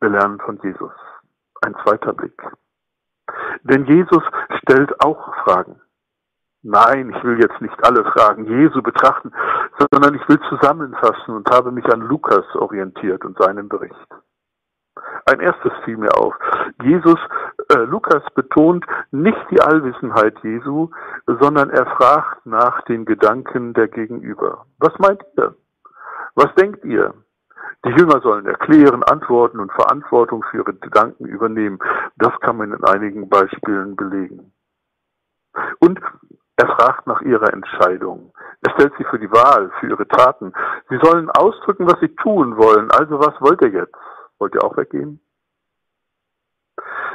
wir 0.00 0.08
lernen 0.08 0.40
von 0.40 0.58
Jesus. 0.62 0.92
Ein 1.60 1.76
zweiter 1.84 2.12
Blick. 2.12 2.42
Denn 3.64 3.84
Jesus 3.86 4.22
stellt 4.62 4.92
auch 5.04 5.34
Fragen. 5.44 5.80
Nein, 6.62 7.12
ich 7.16 7.24
will 7.24 7.40
jetzt 7.40 7.60
nicht 7.60 7.74
alle 7.84 8.04
Fragen 8.04 8.46
Jesu 8.46 8.82
betrachten, 8.82 9.32
sondern 9.90 10.14
ich 10.14 10.28
will 10.28 10.38
zusammenfassen 10.48 11.34
und 11.34 11.50
habe 11.50 11.72
mich 11.72 11.84
an 11.86 12.00
Lukas 12.00 12.44
orientiert 12.54 13.24
und 13.24 13.36
seinen 13.38 13.68
Bericht. 13.68 13.96
Ein 15.26 15.40
erstes 15.40 15.72
fiel 15.84 15.96
mir 15.96 16.14
auf. 16.16 16.34
Jesus, 16.82 17.18
äh, 17.70 17.78
Lukas 17.78 18.22
betont 18.34 18.84
nicht 19.10 19.38
die 19.50 19.60
Allwissenheit 19.60 20.36
Jesu, 20.42 20.90
sondern 21.26 21.70
er 21.70 21.86
fragt 21.86 22.44
nach 22.46 22.82
den 22.82 23.04
Gedanken 23.04 23.72
der 23.74 23.88
Gegenüber. 23.88 24.66
Was 24.78 24.96
meint 24.98 25.22
ihr? 25.36 25.54
Was 26.34 26.54
denkt 26.54 26.84
ihr? 26.84 27.14
Die 27.84 27.90
Jünger 27.90 28.20
sollen 28.20 28.46
erklären, 28.46 29.02
antworten 29.02 29.58
und 29.58 29.72
Verantwortung 29.72 30.44
für 30.50 30.58
ihre 30.58 30.74
Gedanken 30.74 31.24
übernehmen. 31.26 31.78
Das 32.16 32.32
kann 32.40 32.56
man 32.56 32.72
in 32.72 32.84
einigen 32.84 33.28
Beispielen 33.28 33.96
belegen. 33.96 34.52
Und 35.80 36.00
er 36.56 36.68
fragt 36.68 37.06
nach 37.06 37.20
ihrer 37.22 37.52
Entscheidung. 37.52 38.32
Er 38.60 38.70
stellt 38.72 38.92
sie 38.98 39.04
für 39.04 39.18
die 39.18 39.30
Wahl, 39.30 39.70
für 39.80 39.88
ihre 39.88 40.06
Taten. 40.06 40.52
Sie 40.88 40.98
sollen 41.02 41.30
ausdrücken, 41.30 41.86
was 41.86 41.98
sie 42.00 42.14
tun 42.16 42.56
wollen. 42.56 42.90
Also 42.90 43.18
was 43.18 43.34
wollt 43.40 43.60
ihr 43.62 43.70
jetzt? 43.70 43.96
Wollt 44.38 44.54
ihr 44.54 44.62
auch 44.62 44.76
weggehen? 44.76 45.20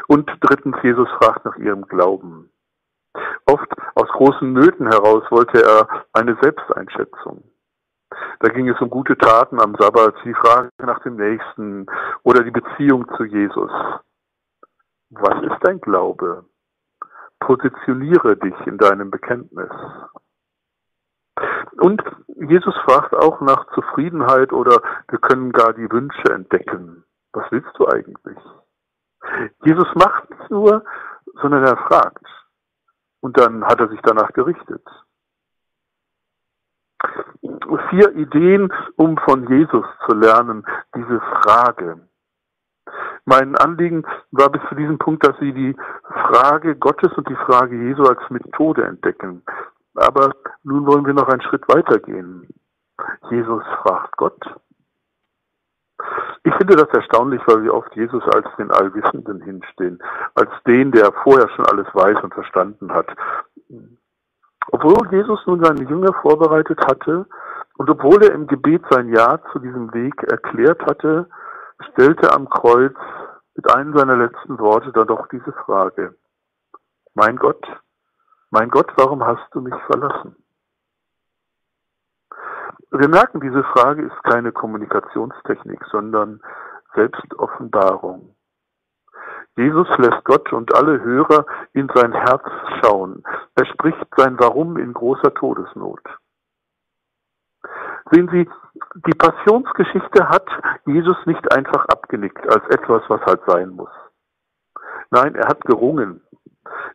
Und 0.08 0.30
drittens, 0.42 0.78
Jesus 0.84 1.10
fragt 1.22 1.46
nach 1.46 1.58
ihrem 1.58 1.84
Glauben. 1.84 2.50
Oft 3.46 3.74
aus 3.96 4.08
großen 4.10 4.52
Nöten 4.52 4.88
heraus 4.88 5.24
wollte 5.30 5.64
er 5.64 5.88
eine 6.14 6.38
Selbsteinschätzung. 6.42 7.44
Da 8.40 8.50
ging 8.50 8.70
es 8.70 8.80
um 8.82 8.90
gute 8.90 9.18
Taten 9.18 9.60
am 9.60 9.76
Sabbat, 9.80 10.16
die 10.24 10.34
Frage 10.34 10.70
nach 10.80 11.00
dem 11.04 11.16
Nächsten 11.16 11.88
oder 12.24 12.44
die 12.44 12.52
Beziehung 12.52 13.08
zu 13.18 13.24
Jesus. 13.24 13.72
Was 15.10 15.42
ist 15.44 15.58
dein 15.62 15.82
Glaube? 15.82 16.46
Positioniere 17.40 18.36
dich 18.38 18.56
in 18.66 18.78
deinem 18.78 19.10
Bekenntnis. 19.10 19.72
Und 21.80 22.02
Jesus 22.36 22.76
fragt 22.86 23.16
auch 23.16 23.42
nach 23.42 23.68
Zufriedenheit 23.74 24.52
oder 24.52 24.82
wir 25.10 25.20
können 25.20 25.52
gar 25.52 25.74
die 25.74 25.90
Wünsche 25.92 26.32
entdecken. 26.32 27.04
Was 27.34 27.52
willst 27.52 27.72
du 27.78 27.88
eigentlich? 27.88 28.38
Jesus 29.64 29.88
macht 29.96 30.30
nicht 30.30 30.50
nur, 30.50 30.84
sondern 31.42 31.64
er 31.64 31.78
fragt. 31.78 32.26
Und 33.22 33.40
dann 33.40 33.64
hat 33.66 33.80
er 33.80 33.90
sich 33.90 34.00
danach 34.04 34.32
gerichtet. 34.34 34.84
Vier 37.90 38.16
Ideen, 38.16 38.74
um 38.96 39.18
von 39.18 39.48
Jesus 39.48 39.86
zu 40.06 40.16
lernen, 40.16 40.66
diese 40.96 41.20
Frage. 41.20 42.08
Mein 43.26 43.56
Anliegen 43.56 44.06
war 44.32 44.50
bis 44.50 44.62
zu 44.70 44.76
diesem 44.76 44.98
Punkt, 44.98 45.26
dass 45.26 45.38
Sie 45.40 45.54
die 45.54 45.76
Frage 46.26 46.76
Gottes 46.76 47.12
und 47.18 47.28
die 47.30 47.36
Frage 47.36 47.76
Jesu 47.76 48.04
als 48.04 48.22
Methode 48.30 48.86
entdecken. 48.86 49.44
Aber 49.96 50.32
nun 50.64 50.86
wollen 50.86 51.06
wir 51.06 51.14
noch 51.14 51.28
einen 51.28 51.42
Schritt 51.42 51.68
weitergehen. 51.68 52.48
Jesus 53.30 53.64
fragt 53.82 54.16
Gott. 54.18 54.40
Ich 56.44 56.54
finde 56.56 56.78
das 56.78 56.90
erstaunlich, 56.90 57.42
weil 57.46 57.64
wir 57.64 57.74
oft 57.74 57.94
Jesus 57.96 58.24
als 58.24 58.48
den 58.58 58.72
Allwissenden 58.72 59.42
hinstehen, 59.42 60.00
als 60.36 60.50
den, 60.66 60.92
der 60.92 61.12
vorher 61.24 61.50
schon 61.50 61.66
alles 61.66 61.88
weiß 61.94 62.24
und 62.24 62.34
verstanden 62.34 62.94
hat. 62.94 63.08
Obwohl 64.72 65.08
Jesus 65.12 65.40
nun 65.46 65.64
seine 65.64 65.84
Jünger 65.84 66.14
vorbereitet 66.22 66.80
hatte 66.86 67.26
und 67.78 67.90
obwohl 67.90 68.24
er 68.24 68.34
im 68.34 68.48
Gebet 68.48 68.84
sein 68.90 69.14
Ja 69.14 69.40
zu 69.52 69.60
diesem 69.60 69.94
Weg 69.94 70.22
erklärt 70.24 70.82
hatte, 70.86 71.30
stellte 71.92 72.32
am 72.34 72.50
Kreuz 72.50 72.96
mit 73.56 73.72
einem 73.74 73.98
seiner 73.98 74.18
letzten 74.18 74.60
Worte 74.60 74.92
dann 74.92 75.08
doch 75.08 75.28
diese 75.28 75.52
Frage. 75.52 76.16
Mein 77.14 77.38
Gott, 77.38 77.66
mein 78.52 78.70
Gott, 78.70 78.92
warum 78.96 79.26
hast 79.26 79.48
du 79.52 79.62
mich 79.62 79.76
verlassen? 79.90 80.36
Wir 82.92 83.10
merken, 83.10 83.42
diese 83.42 83.64
Frage 83.64 84.04
ist 84.04 84.24
keine 84.24 84.52
Kommunikationstechnik, 84.52 85.84
sondern 85.92 86.42
Selbstoffenbarung. 86.96 88.37
Jesus 89.58 89.88
lässt 89.98 90.24
Gott 90.24 90.54
und 90.54 90.74
alle 90.76 91.02
Hörer 91.02 91.46
in 91.74 91.90
sein 91.96 92.14
Herz 92.14 92.44
schauen. 92.80 93.24
Er 93.56 93.66
spricht 93.66 94.06
sein 94.16 94.40
Warum 94.40 94.78
in 94.78 94.94
großer 94.94 95.34
Todesnot. 95.34 96.02
Sehen 98.12 98.30
Sie, 98.32 98.48
die 99.08 99.18
Passionsgeschichte 99.18 100.30
hat 100.30 100.48
Jesus 100.86 101.18
nicht 101.26 101.52
einfach 101.52 101.86
abgenickt 101.88 102.48
als 102.48 102.64
etwas, 102.70 103.02
was 103.08 103.22
halt 103.22 103.42
sein 103.48 103.70
muss. 103.70 103.90
Nein, 105.10 105.34
er 105.34 105.48
hat 105.48 105.62
gerungen. 105.62 106.22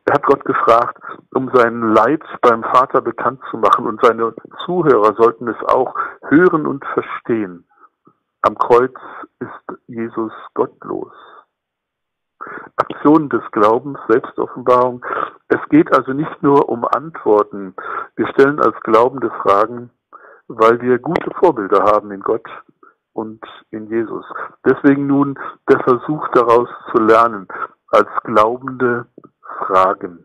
Er 0.05 0.15
hat 0.15 0.23
Gott 0.23 0.45
gefragt, 0.45 1.03
um 1.35 1.51
sein 1.53 1.81
Leid 1.93 2.23
beim 2.43 2.63
Vater 2.63 3.01
bekannt 3.01 3.41
zu 3.51 3.59
machen 3.59 3.87
und 3.87 4.01
seine 4.03 4.35
Zuhörer 4.65 5.15
sollten 5.15 5.49
es 5.49 5.61
auch 5.65 5.95
hören 6.29 6.67
und 6.67 6.85
verstehen. 6.87 7.67
Am 8.43 8.57
Kreuz 8.57 8.95
ist 9.41 9.79
Jesus 9.89 10.33
gottlos. 10.55 11.13
Aktion 12.77 13.29
des 13.29 13.43
Glaubens, 13.53 13.99
Selbstoffenbarung. 14.09 15.05
Es 15.49 15.61
geht 15.71 15.95
also 15.95 16.13
nicht 16.13 16.43
nur 16.43 16.69
um 16.69 16.85
Antworten. 16.85 17.75
Wir 18.17 18.27
stellen 18.29 18.61
als 18.61 18.79
Glaubende 18.81 19.31
Fragen, 19.43 19.91
weil 20.49 20.81
wir 20.81 20.99
gute 20.99 21.31
Vorbilder 21.39 21.85
haben 21.85 22.11
in 22.11 22.21
Gott, 22.21 22.49
und 23.13 23.43
in 23.71 23.89
Jesus. 23.89 24.25
Deswegen 24.65 25.07
nun 25.07 25.39
der 25.69 25.81
Versuch 25.81 26.27
daraus 26.29 26.69
zu 26.93 27.03
lernen, 27.03 27.49
als 27.89 28.09
Glaubende 28.25 29.07
fragen. 29.67 30.25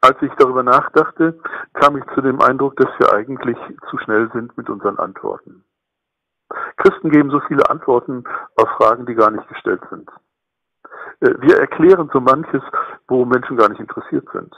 Als 0.00 0.20
ich 0.20 0.32
darüber 0.34 0.62
nachdachte, 0.62 1.38
kam 1.72 1.96
ich 1.96 2.04
zu 2.14 2.20
dem 2.20 2.40
Eindruck, 2.42 2.76
dass 2.76 2.90
wir 2.98 3.14
eigentlich 3.14 3.56
zu 3.88 3.96
schnell 3.98 4.30
sind 4.32 4.56
mit 4.56 4.68
unseren 4.68 4.98
Antworten. 4.98 5.64
Christen 6.76 7.10
geben 7.10 7.30
so 7.30 7.40
viele 7.48 7.68
Antworten 7.70 8.24
auf 8.56 8.68
Fragen, 8.76 9.06
die 9.06 9.14
gar 9.14 9.30
nicht 9.30 9.48
gestellt 9.48 9.82
sind. 9.90 10.08
Äh, 11.20 11.34
wir 11.40 11.58
erklären 11.58 12.10
so 12.12 12.20
manches, 12.20 12.62
wo 13.08 13.24
Menschen 13.24 13.56
gar 13.56 13.68
nicht 13.68 13.80
interessiert 13.80 14.26
sind. 14.32 14.54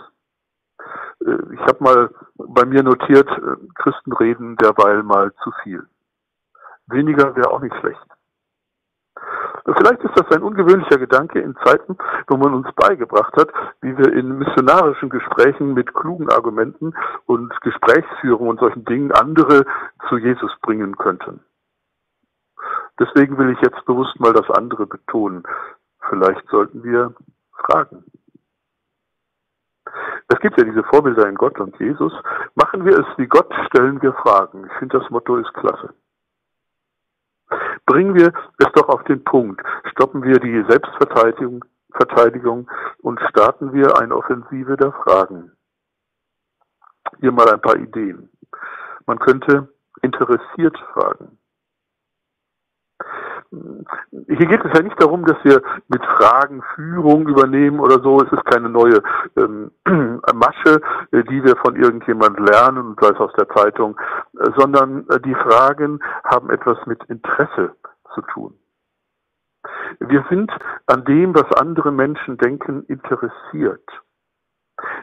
Äh, 1.25 1.55
ich 1.55 1.61
habe 1.61 1.77
mal 1.81 2.11
bei 2.37 2.65
mir 2.65 2.83
notiert, 2.83 3.29
äh, 3.29 3.57
Christen 3.75 4.13
reden 4.13 4.57
derweil 4.57 5.03
mal 5.03 5.33
zu 5.43 5.51
viel. 5.63 5.87
Weniger 6.89 7.35
wäre 7.37 7.51
auch 7.51 7.61
nicht 7.61 7.75
schlecht. 7.77 7.99
Vielleicht 9.65 10.01
ist 10.05 10.17
das 10.17 10.31
ein 10.31 10.45
ungewöhnlicher 10.45 10.99
Gedanke 10.99 11.41
in 11.41 11.57
Zeiten, 11.65 11.97
wo 12.29 12.37
man 12.37 12.55
uns 12.55 12.69
beigebracht 12.77 13.35
hat, 13.37 13.49
wie 13.81 13.99
wir 13.99 14.13
in 14.13 14.39
missionarischen 14.39 15.11
Gesprächen 15.11 15.75
mit 15.75 15.93
klugen 15.93 16.31
Argumenten 16.31 16.95
und 17.25 17.53
Gesprächsführung 17.63 18.47
und 18.47 18.61
solchen 18.61 18.85
Dingen 18.85 19.11
andere 19.11 19.65
zu 20.09 20.19
Jesus 20.19 20.53
bringen 20.63 20.97
könnten. 20.97 21.41
Deswegen 22.99 23.37
will 23.39 23.51
ich 23.51 23.61
jetzt 23.61 23.85
bewusst 23.85 24.19
mal 24.21 24.33
das 24.33 24.49
andere 24.51 24.87
betonen. 24.87 25.43
Vielleicht 26.09 26.47
sollten 26.49 26.83
wir 26.83 27.15
fragen. 27.53 28.05
Es 30.29 30.41
gibt 30.41 30.59
ja 30.59 30.65
diese 30.65 30.83
Vorbilder 30.85 31.29
in 31.29 31.35
Gott 31.37 31.59
und 31.61 31.79
Jesus. 31.79 32.13
Machen 32.55 32.85
wir 32.85 32.99
es 32.99 33.07
wie 33.17 33.27
Gott, 33.27 33.53
stellen 33.67 34.01
wir 34.03 34.13
Fragen. 34.15 34.67
Ich 34.67 34.73
finde, 34.79 34.99
das 34.99 35.11
Motto 35.11 35.37
ist 35.37 35.53
klasse. 35.55 35.95
Bringen 37.87 38.15
wir 38.15 38.33
es 38.59 38.73
doch 38.75 38.89
auf 38.89 39.05
den 39.05 39.23
Punkt. 39.23 39.61
Stoppen 39.93 40.25
wir 40.25 40.41
die 40.41 40.65
Selbstverteidigung 40.69 41.65
Verteidigung 41.97 42.71
und 43.03 43.21
starten 43.31 43.73
wir 43.73 43.99
eine 43.99 44.15
Offensive 44.15 44.77
der 44.77 44.93
Fragen. 44.93 45.53
Hier 47.21 47.33
mal 47.33 47.49
ein 47.49 47.61
paar 47.61 47.77
Ideen. 47.77 48.29
Man 49.07 49.19
könnte 49.19 49.69
interessiert 50.03 50.79
fragen. 50.93 51.39
Hier 53.51 54.47
geht 54.47 54.65
es 54.65 54.73
ja 54.77 54.83
nicht 54.83 55.01
darum, 55.01 55.25
dass 55.25 55.37
wir 55.45 55.63
mit 55.89 56.05
Fragen 56.05 56.63
Führung 56.75 57.29
übernehmen 57.29 57.81
oder 57.81 58.01
so. 58.01 58.19
Es 58.21 58.33
ist 58.33 58.45
keine 58.45 58.69
neue 58.69 59.03
ähm, 59.37 59.71
Masche, 60.35 60.81
äh, 61.13 61.23
die 61.25 61.45
wir 61.45 61.57
von 61.65 61.77
irgendjemand 61.77 62.39
lernen, 62.41 62.97
sei 63.01 63.09
es 63.09 63.21
aus 63.21 63.33
der 63.39 63.49
Zeitung, 63.51 63.99
äh, 64.39 64.51
sondern 64.57 65.09
äh, 65.11 65.21
die 65.21 65.35
Fragen 65.35 66.01
haben 66.25 66.51
etwas 66.51 66.79
mit 66.87 67.03
Interesse 67.05 67.75
zu 68.15 68.23
tun. 68.33 68.55
Wir 70.01 70.25
sind 70.29 70.51
an 70.87 71.05
dem, 71.05 71.35
was 71.35 71.51
andere 71.59 71.93
Menschen 71.93 72.37
denken, 72.39 72.85
interessiert. 72.85 73.89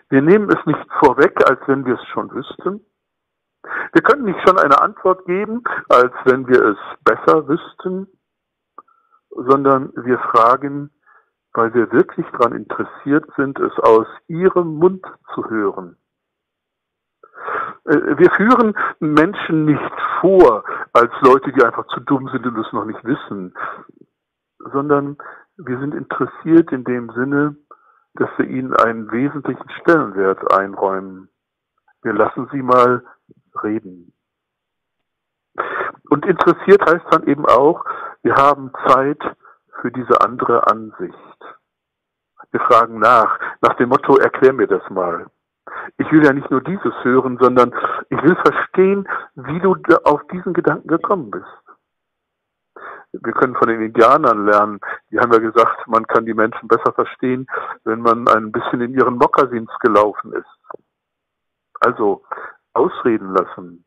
Wir 0.09 0.21
nehmen 0.21 0.49
es 0.49 0.65
nicht 0.65 0.85
vorweg, 0.99 1.33
als 1.49 1.59
wenn 1.67 1.85
wir 1.85 1.95
es 1.95 2.05
schon 2.07 2.31
wüssten. 2.31 2.85
Wir 3.93 4.01
können 4.01 4.25
nicht 4.25 4.39
schon 4.47 4.57
eine 4.57 4.81
Antwort 4.81 5.25
geben, 5.25 5.63
als 5.89 6.13
wenn 6.25 6.47
wir 6.47 6.61
es 6.61 6.77
besser 7.03 7.47
wüssten 7.47 8.07
sondern 9.35 9.91
wir 9.95 10.19
fragen, 10.19 10.91
weil 11.53 11.73
wir 11.73 11.91
wirklich 11.91 12.25
daran 12.31 12.53
interessiert 12.53 13.25
sind, 13.37 13.59
es 13.59 13.77
aus 13.79 14.07
ihrem 14.27 14.75
Mund 14.75 15.05
zu 15.33 15.49
hören. 15.49 15.97
Äh, 17.85 18.17
wir 18.17 18.31
führen 18.31 18.73
Menschen 18.99 19.65
nicht 19.65 20.01
vor 20.21 20.63
als 20.93 21.11
Leute, 21.21 21.51
die 21.51 21.63
einfach 21.63 21.87
zu 21.87 21.99
dumm 21.99 22.29
sind 22.29 22.45
und 22.45 22.57
es 22.57 22.71
noch 22.73 22.85
nicht 22.85 23.03
wissen, 23.03 23.53
sondern 24.71 25.17
wir 25.57 25.79
sind 25.79 25.93
interessiert 25.93 26.71
in 26.71 26.83
dem 26.83 27.11
Sinne, 27.11 27.55
dass 28.15 28.29
wir 28.37 28.47
ihnen 28.47 28.73
einen 28.73 29.11
wesentlichen 29.11 29.69
Stellenwert 29.81 30.51
einräumen. 30.51 31.29
Wir 32.01 32.13
lassen 32.13 32.47
sie 32.51 32.61
mal 32.61 33.03
reden. 33.63 34.13
Und 36.13 36.27
interessiert 36.27 36.85
heißt 36.85 37.07
dann 37.09 37.25
eben 37.25 37.43
auch, 37.47 37.83
wir 38.21 38.35
haben 38.35 38.71
Zeit 38.85 39.17
für 39.81 39.91
diese 39.91 40.21
andere 40.21 40.67
Ansicht. 40.67 41.39
Wir 42.51 42.59
fragen 42.59 42.99
nach, 42.99 43.39
nach 43.61 43.73
dem 43.77 43.89
Motto, 43.89 44.17
erklär 44.17 44.53
mir 44.53 44.67
das 44.67 44.87
mal. 44.91 45.25
Ich 45.97 46.11
will 46.11 46.23
ja 46.23 46.31
nicht 46.31 46.51
nur 46.51 46.61
dieses 46.61 46.93
hören, 47.03 47.39
sondern 47.41 47.73
ich 48.11 48.21
will 48.21 48.35
verstehen, 48.35 49.09
wie 49.33 49.59
du 49.59 49.75
auf 50.03 50.21
diesen 50.31 50.53
Gedanken 50.53 50.87
gekommen 50.87 51.31
bist. 51.31 51.47
Wir 53.13 53.33
können 53.33 53.55
von 53.55 53.69
den 53.69 53.81
Indianern 53.81 54.45
lernen. 54.45 54.81
Die 55.09 55.17
haben 55.19 55.33
ja 55.33 55.39
gesagt, 55.39 55.87
man 55.87 56.05
kann 56.05 56.27
die 56.27 56.35
Menschen 56.35 56.67
besser 56.67 56.93
verstehen, 56.93 57.47
wenn 57.85 58.01
man 58.01 58.27
ein 58.27 58.51
bisschen 58.51 58.81
in 58.81 58.93
ihren 58.93 59.15
Mokassins 59.15 59.71
gelaufen 59.79 60.31
ist. 60.33 60.77
Also 61.79 62.23
ausreden 62.73 63.33
lassen, 63.33 63.82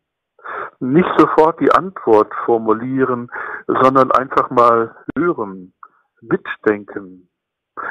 nicht 0.80 1.08
sofort 1.16 1.60
die 1.60 1.72
Antwort 1.72 2.32
formulieren, 2.44 3.30
sondern 3.66 4.10
einfach 4.12 4.50
mal 4.50 4.94
hören, 5.16 5.72
mitdenken. 6.20 7.28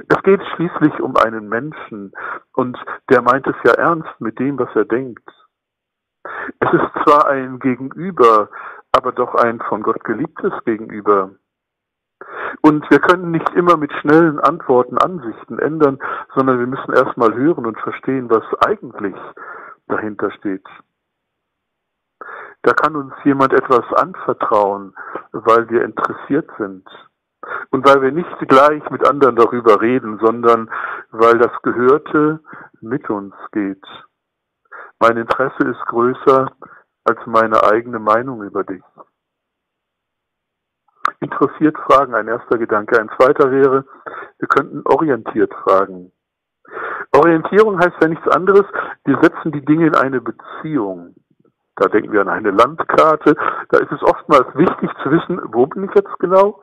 Es 0.07 0.21
geht 0.23 0.41
schließlich 0.55 0.99
um 0.99 1.15
einen 1.15 1.47
Menschen 1.47 2.11
und 2.53 2.77
der 3.09 3.21
meint 3.21 3.45
es 3.47 3.55
ja 3.63 3.73
ernst 3.73 4.09
mit 4.19 4.39
dem, 4.39 4.57
was 4.57 4.69
er 4.75 4.85
denkt. 4.85 5.29
Es 6.59 6.73
ist 6.73 7.03
zwar 7.03 7.27
ein 7.27 7.59
Gegenüber, 7.59 8.49
aber 8.91 9.11
doch 9.11 9.35
ein 9.35 9.59
von 9.59 9.83
Gott 9.83 10.03
geliebtes 10.03 10.53
Gegenüber. 10.65 11.31
Und 12.61 12.89
wir 12.89 12.99
können 12.99 13.31
nicht 13.31 13.49
immer 13.53 13.77
mit 13.77 13.91
schnellen 14.01 14.39
Antworten 14.39 14.97
Ansichten 14.97 15.59
ändern, 15.59 15.99
sondern 16.33 16.59
wir 16.59 16.67
müssen 16.67 16.93
erstmal 16.93 17.33
hören 17.35 17.65
und 17.65 17.79
verstehen, 17.79 18.29
was 18.29 18.43
eigentlich 18.65 19.15
dahinter 19.87 20.31
steht. 20.31 20.65
Da 22.65 22.73
kann 22.73 22.95
uns 22.95 23.13
jemand 23.23 23.53
etwas 23.53 23.85
anvertrauen, 23.93 24.95
weil 25.31 25.69
wir 25.69 25.85
interessiert 25.85 26.49
sind. 26.57 26.83
Und 27.69 27.85
weil 27.85 28.01
wir 28.01 28.11
nicht 28.11 28.39
gleich 28.47 28.81
mit 28.89 29.07
anderen 29.07 29.35
darüber 29.35 29.79
reden, 29.79 30.17
sondern 30.17 30.71
weil 31.11 31.37
das 31.37 31.51
Gehörte 31.61 32.39
mit 32.81 33.07
uns 33.07 33.35
geht. 33.51 33.85
Mein 34.99 35.15
Interesse 35.17 35.63
ist 35.63 35.85
größer 35.85 36.51
als 37.03 37.19
meine 37.27 37.63
eigene 37.65 37.99
Meinung 37.99 38.41
über 38.41 38.63
dich. 38.63 38.81
Interessiert 41.19 41.77
fragen, 41.77 42.15
ein 42.15 42.27
erster 42.27 42.57
Gedanke. 42.57 42.99
Ein 42.99 43.11
zweiter 43.15 43.51
wäre, 43.51 43.85
wir 44.39 44.47
könnten 44.47 44.81
orientiert 44.85 45.53
fragen. 45.53 46.11
Orientierung 47.15 47.77
heißt 47.77 48.01
ja 48.01 48.07
nichts 48.07 48.27
anderes, 48.27 48.65
wir 49.03 49.19
setzen 49.21 49.51
die 49.51 49.63
Dinge 49.63 49.85
in 49.85 49.95
eine 49.95 50.19
Beziehung. 50.19 51.13
Da 51.75 51.87
denken 51.87 52.11
wir 52.11 52.21
an 52.21 52.29
eine 52.29 52.51
Landkarte. 52.51 53.35
Da 53.69 53.79
ist 53.79 53.91
es 53.91 54.01
oftmals 54.03 54.47
wichtig 54.55 54.89
zu 55.03 55.11
wissen, 55.11 55.41
wo 55.51 55.67
bin 55.67 55.85
ich 55.85 55.95
jetzt 55.95 56.17
genau? 56.19 56.59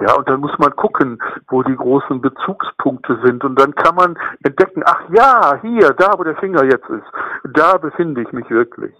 Ja, 0.00 0.14
und 0.14 0.28
dann 0.28 0.40
muss 0.40 0.56
man 0.58 0.74
gucken, 0.74 1.22
wo 1.48 1.62
die 1.62 1.76
großen 1.76 2.20
Bezugspunkte 2.20 3.20
sind. 3.22 3.44
Und 3.44 3.60
dann 3.60 3.74
kann 3.74 3.94
man 3.94 4.18
entdecken, 4.42 4.82
ach 4.86 5.02
ja, 5.10 5.58
hier, 5.60 5.92
da, 5.94 6.18
wo 6.18 6.24
der 6.24 6.36
Finger 6.36 6.64
jetzt 6.64 6.88
ist, 6.88 7.06
da 7.52 7.76
befinde 7.76 8.22
ich 8.22 8.32
mich 8.32 8.48
wirklich. 8.48 8.94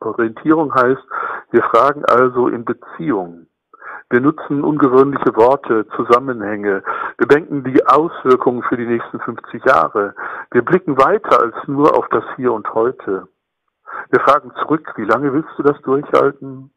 Orientierung 0.00 0.74
heißt, 0.74 1.02
wir 1.52 1.62
fragen 1.62 2.04
also 2.04 2.48
in 2.48 2.64
Beziehung. 2.64 3.46
Wir 4.10 4.20
nutzen 4.20 4.62
ungewöhnliche 4.62 5.34
Worte, 5.36 5.86
Zusammenhänge. 5.96 6.82
Wir 7.16 7.26
denken 7.26 7.64
die 7.64 7.86
Auswirkungen 7.86 8.62
für 8.64 8.76
die 8.76 8.86
nächsten 8.86 9.20
50 9.20 9.64
Jahre. 9.64 10.14
Wir 10.50 10.62
blicken 10.62 10.98
weiter 10.98 11.40
als 11.40 11.54
nur 11.66 11.96
auf 11.96 12.08
das 12.10 12.24
Hier 12.36 12.52
und 12.52 12.74
Heute. 12.74 13.28
Wir 14.10 14.20
fragen 14.20 14.52
zurück, 14.60 14.92
wie 14.96 15.04
lange 15.04 15.32
willst 15.32 15.50
du 15.56 15.62
das 15.62 15.80
durchhalten? 15.82 16.72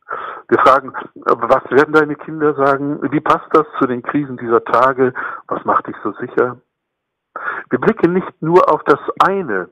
Wir 0.47 0.59
fragen, 0.59 0.93
was 1.15 1.69
werden 1.71 1.93
deine 1.93 2.15
Kinder 2.15 2.53
sagen? 2.53 2.99
Wie 3.11 3.19
passt 3.19 3.47
das 3.51 3.65
zu 3.79 3.87
den 3.87 4.03
Krisen 4.03 4.37
dieser 4.37 4.63
Tage? 4.63 5.13
Was 5.47 5.63
macht 5.65 5.87
dich 5.87 5.95
so 6.03 6.11
sicher? 6.13 6.57
Wir 7.69 7.79
blicken 7.79 8.13
nicht 8.13 8.41
nur 8.41 8.69
auf 8.73 8.83
das 8.85 8.99
eine, 9.25 9.69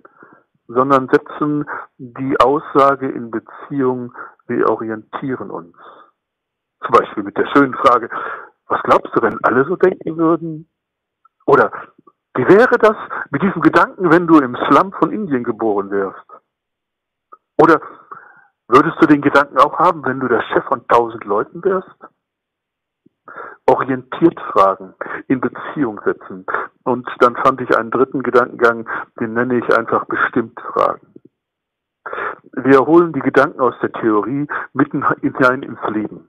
sondern 0.67 1.09
setzen 1.09 1.65
die 1.97 2.39
Aussage 2.39 3.09
in 3.09 3.31
Beziehung, 3.31 4.13
wir 4.47 4.69
orientieren 4.69 5.49
uns. 5.49 5.75
Zum 6.83 6.91
Beispiel 6.91 7.23
mit 7.23 7.37
der 7.37 7.47
schönen 7.55 7.75
Frage, 7.75 8.09
was 8.67 8.81
glaubst 8.83 9.15
du, 9.15 9.21
wenn 9.21 9.37
alle 9.43 9.65
so 9.65 9.75
denken 9.75 10.17
würden? 10.17 10.69
Oder 11.45 11.71
wie 12.35 12.47
wäre 12.47 12.77
das 12.79 12.95
mit 13.29 13.43
diesem 13.43 13.61
Gedanken, 13.61 14.11
wenn 14.11 14.27
du 14.27 14.39
im 14.39 14.55
Slum 14.67 14.91
von 14.93 15.11
Indien 15.11 15.43
geboren 15.43 15.91
wärst? 15.91 16.25
Oder 17.57 17.81
würdest 18.67 19.01
du 19.01 19.07
den 19.07 19.21
Gedanken 19.21 19.57
auch 19.57 19.77
haben, 19.79 20.05
wenn 20.05 20.19
du 20.19 20.27
der 20.27 20.41
Chef 20.41 20.63
von 20.65 20.87
tausend 20.87 21.23
Leuten 21.25 21.63
wärst? 21.63 21.87
Orientiert 23.67 24.39
fragen, 24.51 24.95
in 25.27 25.39
Beziehung 25.39 26.01
setzen. 26.03 26.45
Und 26.83 27.07
dann 27.19 27.35
fand 27.37 27.61
ich 27.61 27.75
einen 27.77 27.91
dritten 27.91 28.21
Gedankengang, 28.23 28.89
den 29.19 29.33
nenne 29.33 29.57
ich 29.57 29.77
einfach 29.77 30.05
bestimmt 30.05 30.59
fragen. 30.59 31.07
wir 32.57 32.85
holen 32.85 33.13
die 33.13 33.21
Gedanken 33.21 33.61
aus 33.61 33.75
der 33.81 33.91
Theorie 33.93 34.47
mitten 34.73 35.05
hinein 35.21 35.63
ins 35.63 35.79
Leben. 35.89 36.27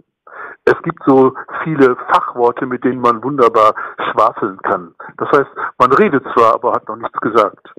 Es 0.64 0.80
gibt 0.82 1.02
so 1.04 1.34
viele 1.62 1.96
Fachworte, 1.96 2.66
mit 2.66 2.84
denen 2.84 3.00
man 3.00 3.22
wunderbar 3.22 3.74
schwafeln 3.98 4.58
kann. 4.62 4.94
Das 5.18 5.28
heißt, 5.30 5.50
man 5.78 5.92
redet 5.92 6.24
zwar, 6.34 6.54
aber 6.54 6.72
hat 6.72 6.88
noch 6.88 6.96
nichts 6.96 7.20
gesagt. 7.20 7.74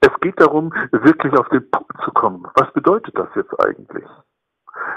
Es 0.00 0.10
geht 0.20 0.40
darum, 0.40 0.72
wirklich 0.92 1.32
auf 1.34 1.48
den 1.50 1.70
Punkt 1.70 1.92
zu 2.04 2.10
kommen. 2.12 2.46
Was 2.54 2.72
bedeutet 2.72 3.16
das 3.18 3.28
jetzt 3.34 3.52
eigentlich? 3.60 4.06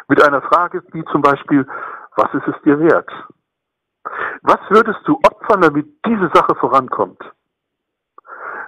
Mit 0.08 0.24
einer 0.24 0.42
Frage 0.42 0.84
wie 0.92 1.04
zum 1.06 1.22
Beispiel, 1.22 1.68
was 2.16 2.34
ist 2.34 2.48
es 2.48 2.62
dir 2.64 2.80
wert? 2.80 3.10
Was 4.42 4.60
würdest 4.70 5.00
du 5.06 5.20
opfern, 5.24 5.62
damit 5.62 5.88
diese 6.06 6.30
Sache 6.34 6.56
vorankommt? 6.56 7.22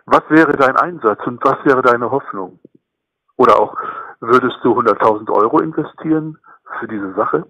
Was 0.06 0.24
wäre 0.30 0.54
dein 0.54 0.76
Einsatz 0.76 1.26
und 1.26 1.43
was 1.43 1.63
wäre 1.65 1.82
deine 1.82 2.12
Hoffnung? 2.12 2.60
Oder 3.38 3.60
auch, 3.60 3.76
würdest 4.19 4.58
du 4.63 4.78
100.000 4.78 5.30
Euro 5.32 5.60
investieren 5.60 6.38
für 6.80 6.88
diese 6.88 7.13
Sache? 7.13 7.45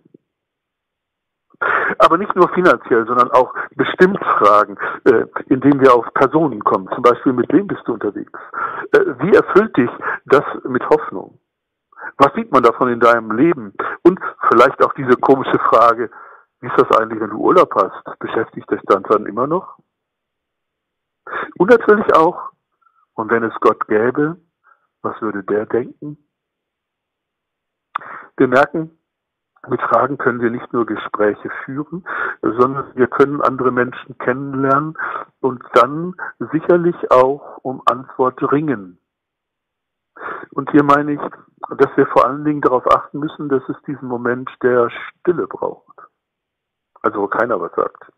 Aber 2.00 2.18
nicht 2.18 2.36
nur 2.36 2.50
finanziell, 2.50 3.06
sondern 3.06 3.32
auch 3.32 3.54
bestimmt 3.76 4.20
Fragen, 4.24 4.78
äh, 5.06 5.26
indem 5.48 5.80
wir 5.80 5.94
auf 5.94 6.06
Personen 6.13 6.63
kommen. 6.63 6.89
Zum 6.94 7.02
Beispiel, 7.02 7.34
mit 7.34 7.52
wem 7.54 7.68
bist 7.68 7.82
du 7.86 7.94
unterwegs? 7.94 8.32
Äh, 8.91 9.00
wie 9.20 9.34
erfüllt 9.34 9.76
dich 9.78 9.89
das 10.26 10.44
mit 10.63 10.88
Hoffnung? 10.89 11.39
Was 12.18 12.34
sieht 12.34 12.52
man 12.52 12.63
davon 12.63 12.89
in 12.89 13.00
deinem 13.00 13.32
Leben? 13.32 13.74
Und 14.04 14.20
vielleicht 14.50 14.84
auch 14.84 14.94
diese 14.94 15.15
komische 15.18 15.60
Frage, 15.60 16.10
wie 16.62 16.68
ist 16.68 16.78
das 16.78 16.98
eigentlich, 16.98 17.20
wenn 17.20 17.30
du 17.30 17.38
Urlaub 17.38 17.74
hast? 17.76 18.20
Beschäftigt 18.20 18.70
dich 18.72 18.82
dann 18.86 19.04
dann 19.04 19.26
immer 19.26 19.48
noch? 19.48 19.78
Und 21.58 21.70
natürlich 21.70 22.13
auch, 22.15 22.52
und 23.13 23.32
wenn 23.32 23.44
es 23.44 23.54
Gott 23.60 23.88
gäbe, 23.88 24.38
was 25.02 25.20
würde 25.22 25.44
der 25.44 25.65
denken? 25.65 26.18
Wir 28.38 28.48
merken, 28.48 28.98
mit 29.69 29.82
Fragen 29.82 30.17
können 30.17 30.41
wir 30.41 30.49
nicht 30.49 30.71
nur 30.73 30.86
Gespräche 30.86 31.49
führen, 31.63 32.06
sondern 32.41 32.86
wir 32.95 33.08
können 33.08 33.41
andere 33.41 33.71
Menschen 33.71 34.17
kennenlernen 34.17 34.97
und 35.41 35.63
dann 35.73 36.15
sicherlich 36.51 36.95
auch 37.12 37.58
um 37.63 37.82
Antwort 37.86 38.41
ringen. 38.51 38.99
Und 40.51 40.71
hier 40.71 40.84
meine 40.84 41.13
ich, 41.13 41.19
dass 41.78 41.97
wir 41.97 42.08
vor 42.08 42.25
allen 42.25 42.45
Dingen 42.45 42.62
darauf 42.62 42.86
achten 42.93 43.19
müssen, 43.19 43.49
dass 43.49 43.67
es 43.67 43.75
diesen 43.88 44.08
Moment 44.08 44.49
der 44.63 44.89
Stille 44.89 45.47
braucht. 45.47 45.97
Also 47.01 47.21
wo 47.21 47.28
keiner 47.28 47.60
was 47.60 47.73
sagt. 47.75 48.12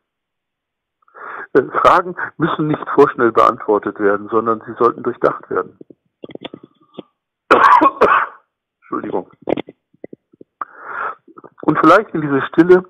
Äh, 1.53 1.63
Fragen 1.79 2.15
müssen 2.37 2.67
nicht 2.67 2.85
vorschnell 2.93 3.31
beantwortet 3.31 3.99
werden, 3.99 4.27
sondern 4.29 4.61
sie 4.65 4.73
sollten 4.77 5.03
durchdacht 5.03 5.49
werden. 5.49 5.77
Entschuldigung. 8.81 9.29
Und 11.67 11.77
vielleicht 11.79 12.11
in 12.15 12.21
diese 12.21 12.41
Stille 12.43 12.85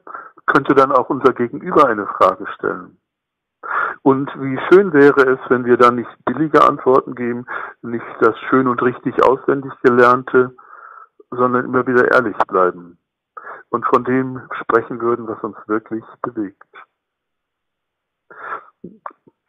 könnte 0.45 0.75
dann 0.75 0.91
auch 0.91 1.09
unser 1.09 1.33
Gegenüber 1.33 1.87
eine 1.87 2.05
Frage 2.05 2.45
stellen. 2.53 2.99
Und 4.03 4.29
wie 4.39 4.59
schön 4.69 4.93
wäre 4.93 5.19
es, 5.31 5.39
wenn 5.49 5.65
wir 5.65 5.77
dann 5.77 5.95
nicht 5.95 6.25
billige 6.25 6.63
Antworten 6.63 7.15
geben, 7.15 7.47
nicht 7.81 8.05
das 8.19 8.37
schön 8.47 8.67
und 8.67 8.79
richtig 8.83 9.23
auswendig 9.23 9.73
gelernte, 9.81 10.55
sondern 11.31 11.65
immer 11.65 11.87
wieder 11.87 12.11
ehrlich 12.11 12.37
bleiben 12.47 12.99
und 13.69 13.83
von 13.87 14.03
dem 14.03 14.43
sprechen 14.61 15.01
würden, 15.01 15.27
was 15.27 15.41
uns 15.43 15.57
wirklich 15.65 16.03
bewegt. 16.21 16.61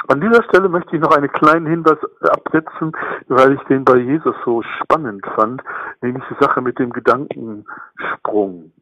An 0.09 0.23
dieser 0.23 0.43
Stelle 0.45 0.71
möchte 0.71 0.97
ich 0.97 1.03
noch 1.03 1.15
einen 1.15 1.31
kleinen 1.31 1.67
Hinweis 1.67 1.99
absetzen, 2.23 2.93
weil 3.27 3.53
ich 3.53 3.63
den 3.65 3.85
bei 3.85 3.99
Jesus 3.99 4.35
so 4.47 4.63
spannend 4.63 5.27
fand, 5.37 5.63
nämlich 6.01 6.25
die 6.31 6.43
Sache 6.43 6.63
mit 6.63 6.79
dem 6.79 6.95
Gedankensprung. 6.95 8.73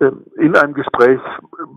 Ähm, 0.00 0.24
in 0.36 0.56
einem 0.56 0.74
Gespräch 0.74 1.20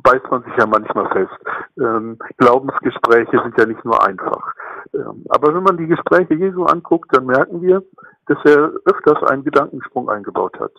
beißt 0.03 0.29
man 0.29 0.43
sich 0.43 0.53
ja 0.57 0.65
manchmal 0.67 1.09
fest. 1.09 1.33
Ähm, 1.77 2.19
Glaubensgespräche 2.37 3.41
sind 3.41 3.57
ja 3.57 3.65
nicht 3.65 3.83
nur 3.83 4.05
einfach. 4.05 4.53
Ähm, 4.93 5.25
aber 5.29 5.53
wenn 5.55 5.63
man 5.63 5.77
die 5.77 5.87
Gespräche 5.87 6.35
Jesu 6.35 6.65
anguckt, 6.65 7.15
dann 7.15 7.25
merken 7.25 7.61
wir, 7.61 7.83
dass 8.27 8.37
er 8.45 8.71
öfters 8.85 9.23
einen 9.23 9.43
Gedankensprung 9.43 10.09
eingebaut 10.09 10.59
hat. 10.59 10.73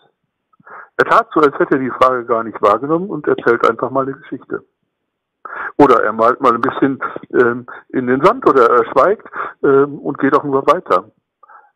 Er 0.97 1.05
tat 1.05 1.27
so, 1.33 1.41
als 1.41 1.57
hätte 1.59 1.75
er 1.75 1.79
die 1.79 1.91
Frage 1.91 2.25
gar 2.25 2.43
nicht 2.43 2.61
wahrgenommen 2.61 3.09
und 3.09 3.27
erzählt 3.27 3.67
einfach 3.69 3.89
mal 3.89 4.03
eine 4.03 4.13
Geschichte. 4.13 4.63
Oder 5.77 6.03
er 6.03 6.13
malt 6.13 6.39
mal 6.39 6.53
ein 6.53 6.61
bisschen 6.61 6.99
in 7.89 8.07
den 8.07 8.23
Sand 8.23 8.47
oder 8.47 8.69
er 8.69 8.85
schweigt 8.85 9.27
und 9.61 10.17
geht 10.19 10.37
auch 10.37 10.43
nur 10.43 10.65
weiter. 10.67 11.11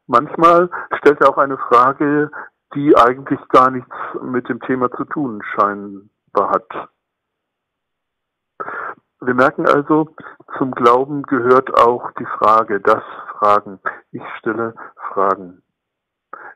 Manchmal 0.08 0.69
stellt 1.00 1.19
er 1.19 1.30
auch 1.30 1.38
eine 1.38 1.58
Frage, 1.58 2.30
die 2.73 2.95
eigentlich 2.97 3.39
gar 3.49 3.71
nichts 3.71 3.95
mit 4.21 4.49
dem 4.49 4.60
Thema 4.62 4.91
zu 4.91 5.06
tun 5.06 5.41
scheinbar 5.54 6.49
hat. 6.49 6.89
Wir 9.21 9.34
merken 9.34 9.65
also, 9.67 10.10
zum 10.58 10.71
Glauben 10.71 11.23
gehört 11.23 11.73
auch 11.80 12.12
die 12.19 12.25
Frage, 12.38 12.80
das 12.80 13.04
Fragen. 13.38 13.80
Ich 14.12 14.23
stelle 14.39 14.75
Fragen. 15.10 15.63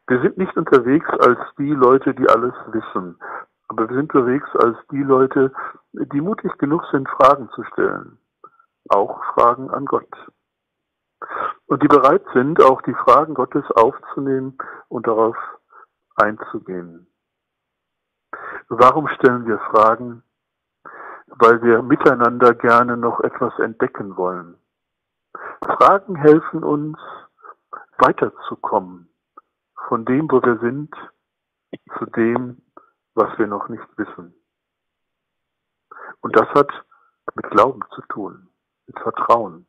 Wir 0.08 0.22
sind 0.22 0.38
nicht 0.38 0.56
unterwegs 0.58 1.10
als 1.20 1.40
die 1.58 1.72
Leute, 1.72 2.14
die 2.14 2.28
alles 2.28 2.54
wissen, 2.68 3.20
aber 3.68 3.88
wir 3.90 3.96
sind 3.96 4.14
unterwegs 4.14 4.50
als 4.56 4.78
die 4.92 5.04
Leute, 5.04 5.54
die 5.94 6.22
mutig 6.22 6.58
genug 6.58 6.84
sind, 6.92 7.08
Fragen 7.10 7.50
zu 7.56 7.64
stellen. 7.64 8.18
Auch 8.90 9.24
Fragen 9.34 9.70
an 9.70 9.86
Gott. 9.86 10.10
Und 11.68 11.84
die 11.84 11.88
bereit 11.88 12.24
sind, 12.34 12.64
auch 12.64 12.82
die 12.82 12.94
Fragen 12.94 13.36
Gottes 13.36 13.66
aufzunehmen 13.72 14.58
und 14.88 15.06
darauf 15.06 15.38
einzugehen. 16.20 17.08
Warum 18.68 19.08
stellen 19.10 19.46
wir 19.46 19.60
Fragen? 19.72 20.24
Weil 21.28 21.62
wir 21.62 21.82
miteinander 21.82 22.54
gerne 22.54 22.98
noch 22.98 23.20
etwas 23.22 23.58
entdecken 23.60 24.18
wollen. 24.18 24.58
Fragen 25.62 26.16
helfen 26.16 26.64
uns, 26.64 26.98
weiterzukommen 27.98 29.10
von 29.88 30.06
dem, 30.06 30.30
wo 30.32 30.42
wir 30.42 30.58
sind, 30.60 30.94
zu 31.98 32.06
dem, 32.06 32.62
was 33.16 33.38
wir 33.38 33.48
noch 33.48 33.70
nicht 33.70 33.86
wissen. 33.98 34.34
Und 36.22 36.36
das 36.36 36.48
hat 36.50 36.72
mit 37.36 37.50
Glauben 37.52 37.82
zu 37.96 38.02
tun, 38.04 38.50
mit 38.88 39.00
Vertrauen. 39.00 39.68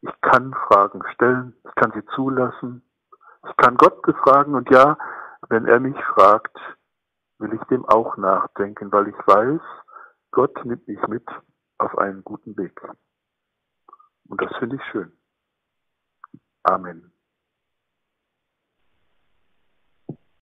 Ich 0.00 0.20
kann 0.20 0.54
Fragen 0.66 1.02
stellen, 1.14 1.56
ich 1.64 1.74
kann 1.74 1.92
sie 1.92 2.04
zulassen, 2.14 2.82
ich 3.48 3.56
kann 3.56 3.76
Gott 3.76 4.02
befragen 4.02 4.54
und 4.54 4.70
ja, 4.70 4.96
wenn 5.48 5.66
er 5.66 5.80
mich 5.80 5.96
fragt, 6.14 6.56
will 7.38 7.52
ich 7.54 7.62
dem 7.68 7.84
auch 7.86 8.16
nachdenken, 8.16 8.92
weil 8.92 9.08
ich 9.08 9.26
weiß, 9.26 9.60
Gott 10.30 10.64
nimmt 10.64 10.86
mich 10.86 11.00
mit 11.08 11.26
auf 11.78 11.96
einen 11.98 12.22
guten 12.24 12.56
Weg. 12.56 12.80
Und 14.28 14.42
das 14.42 14.54
finde 14.58 14.76
ich 14.76 14.82
schön. 14.90 15.12
Amen. 16.64 17.17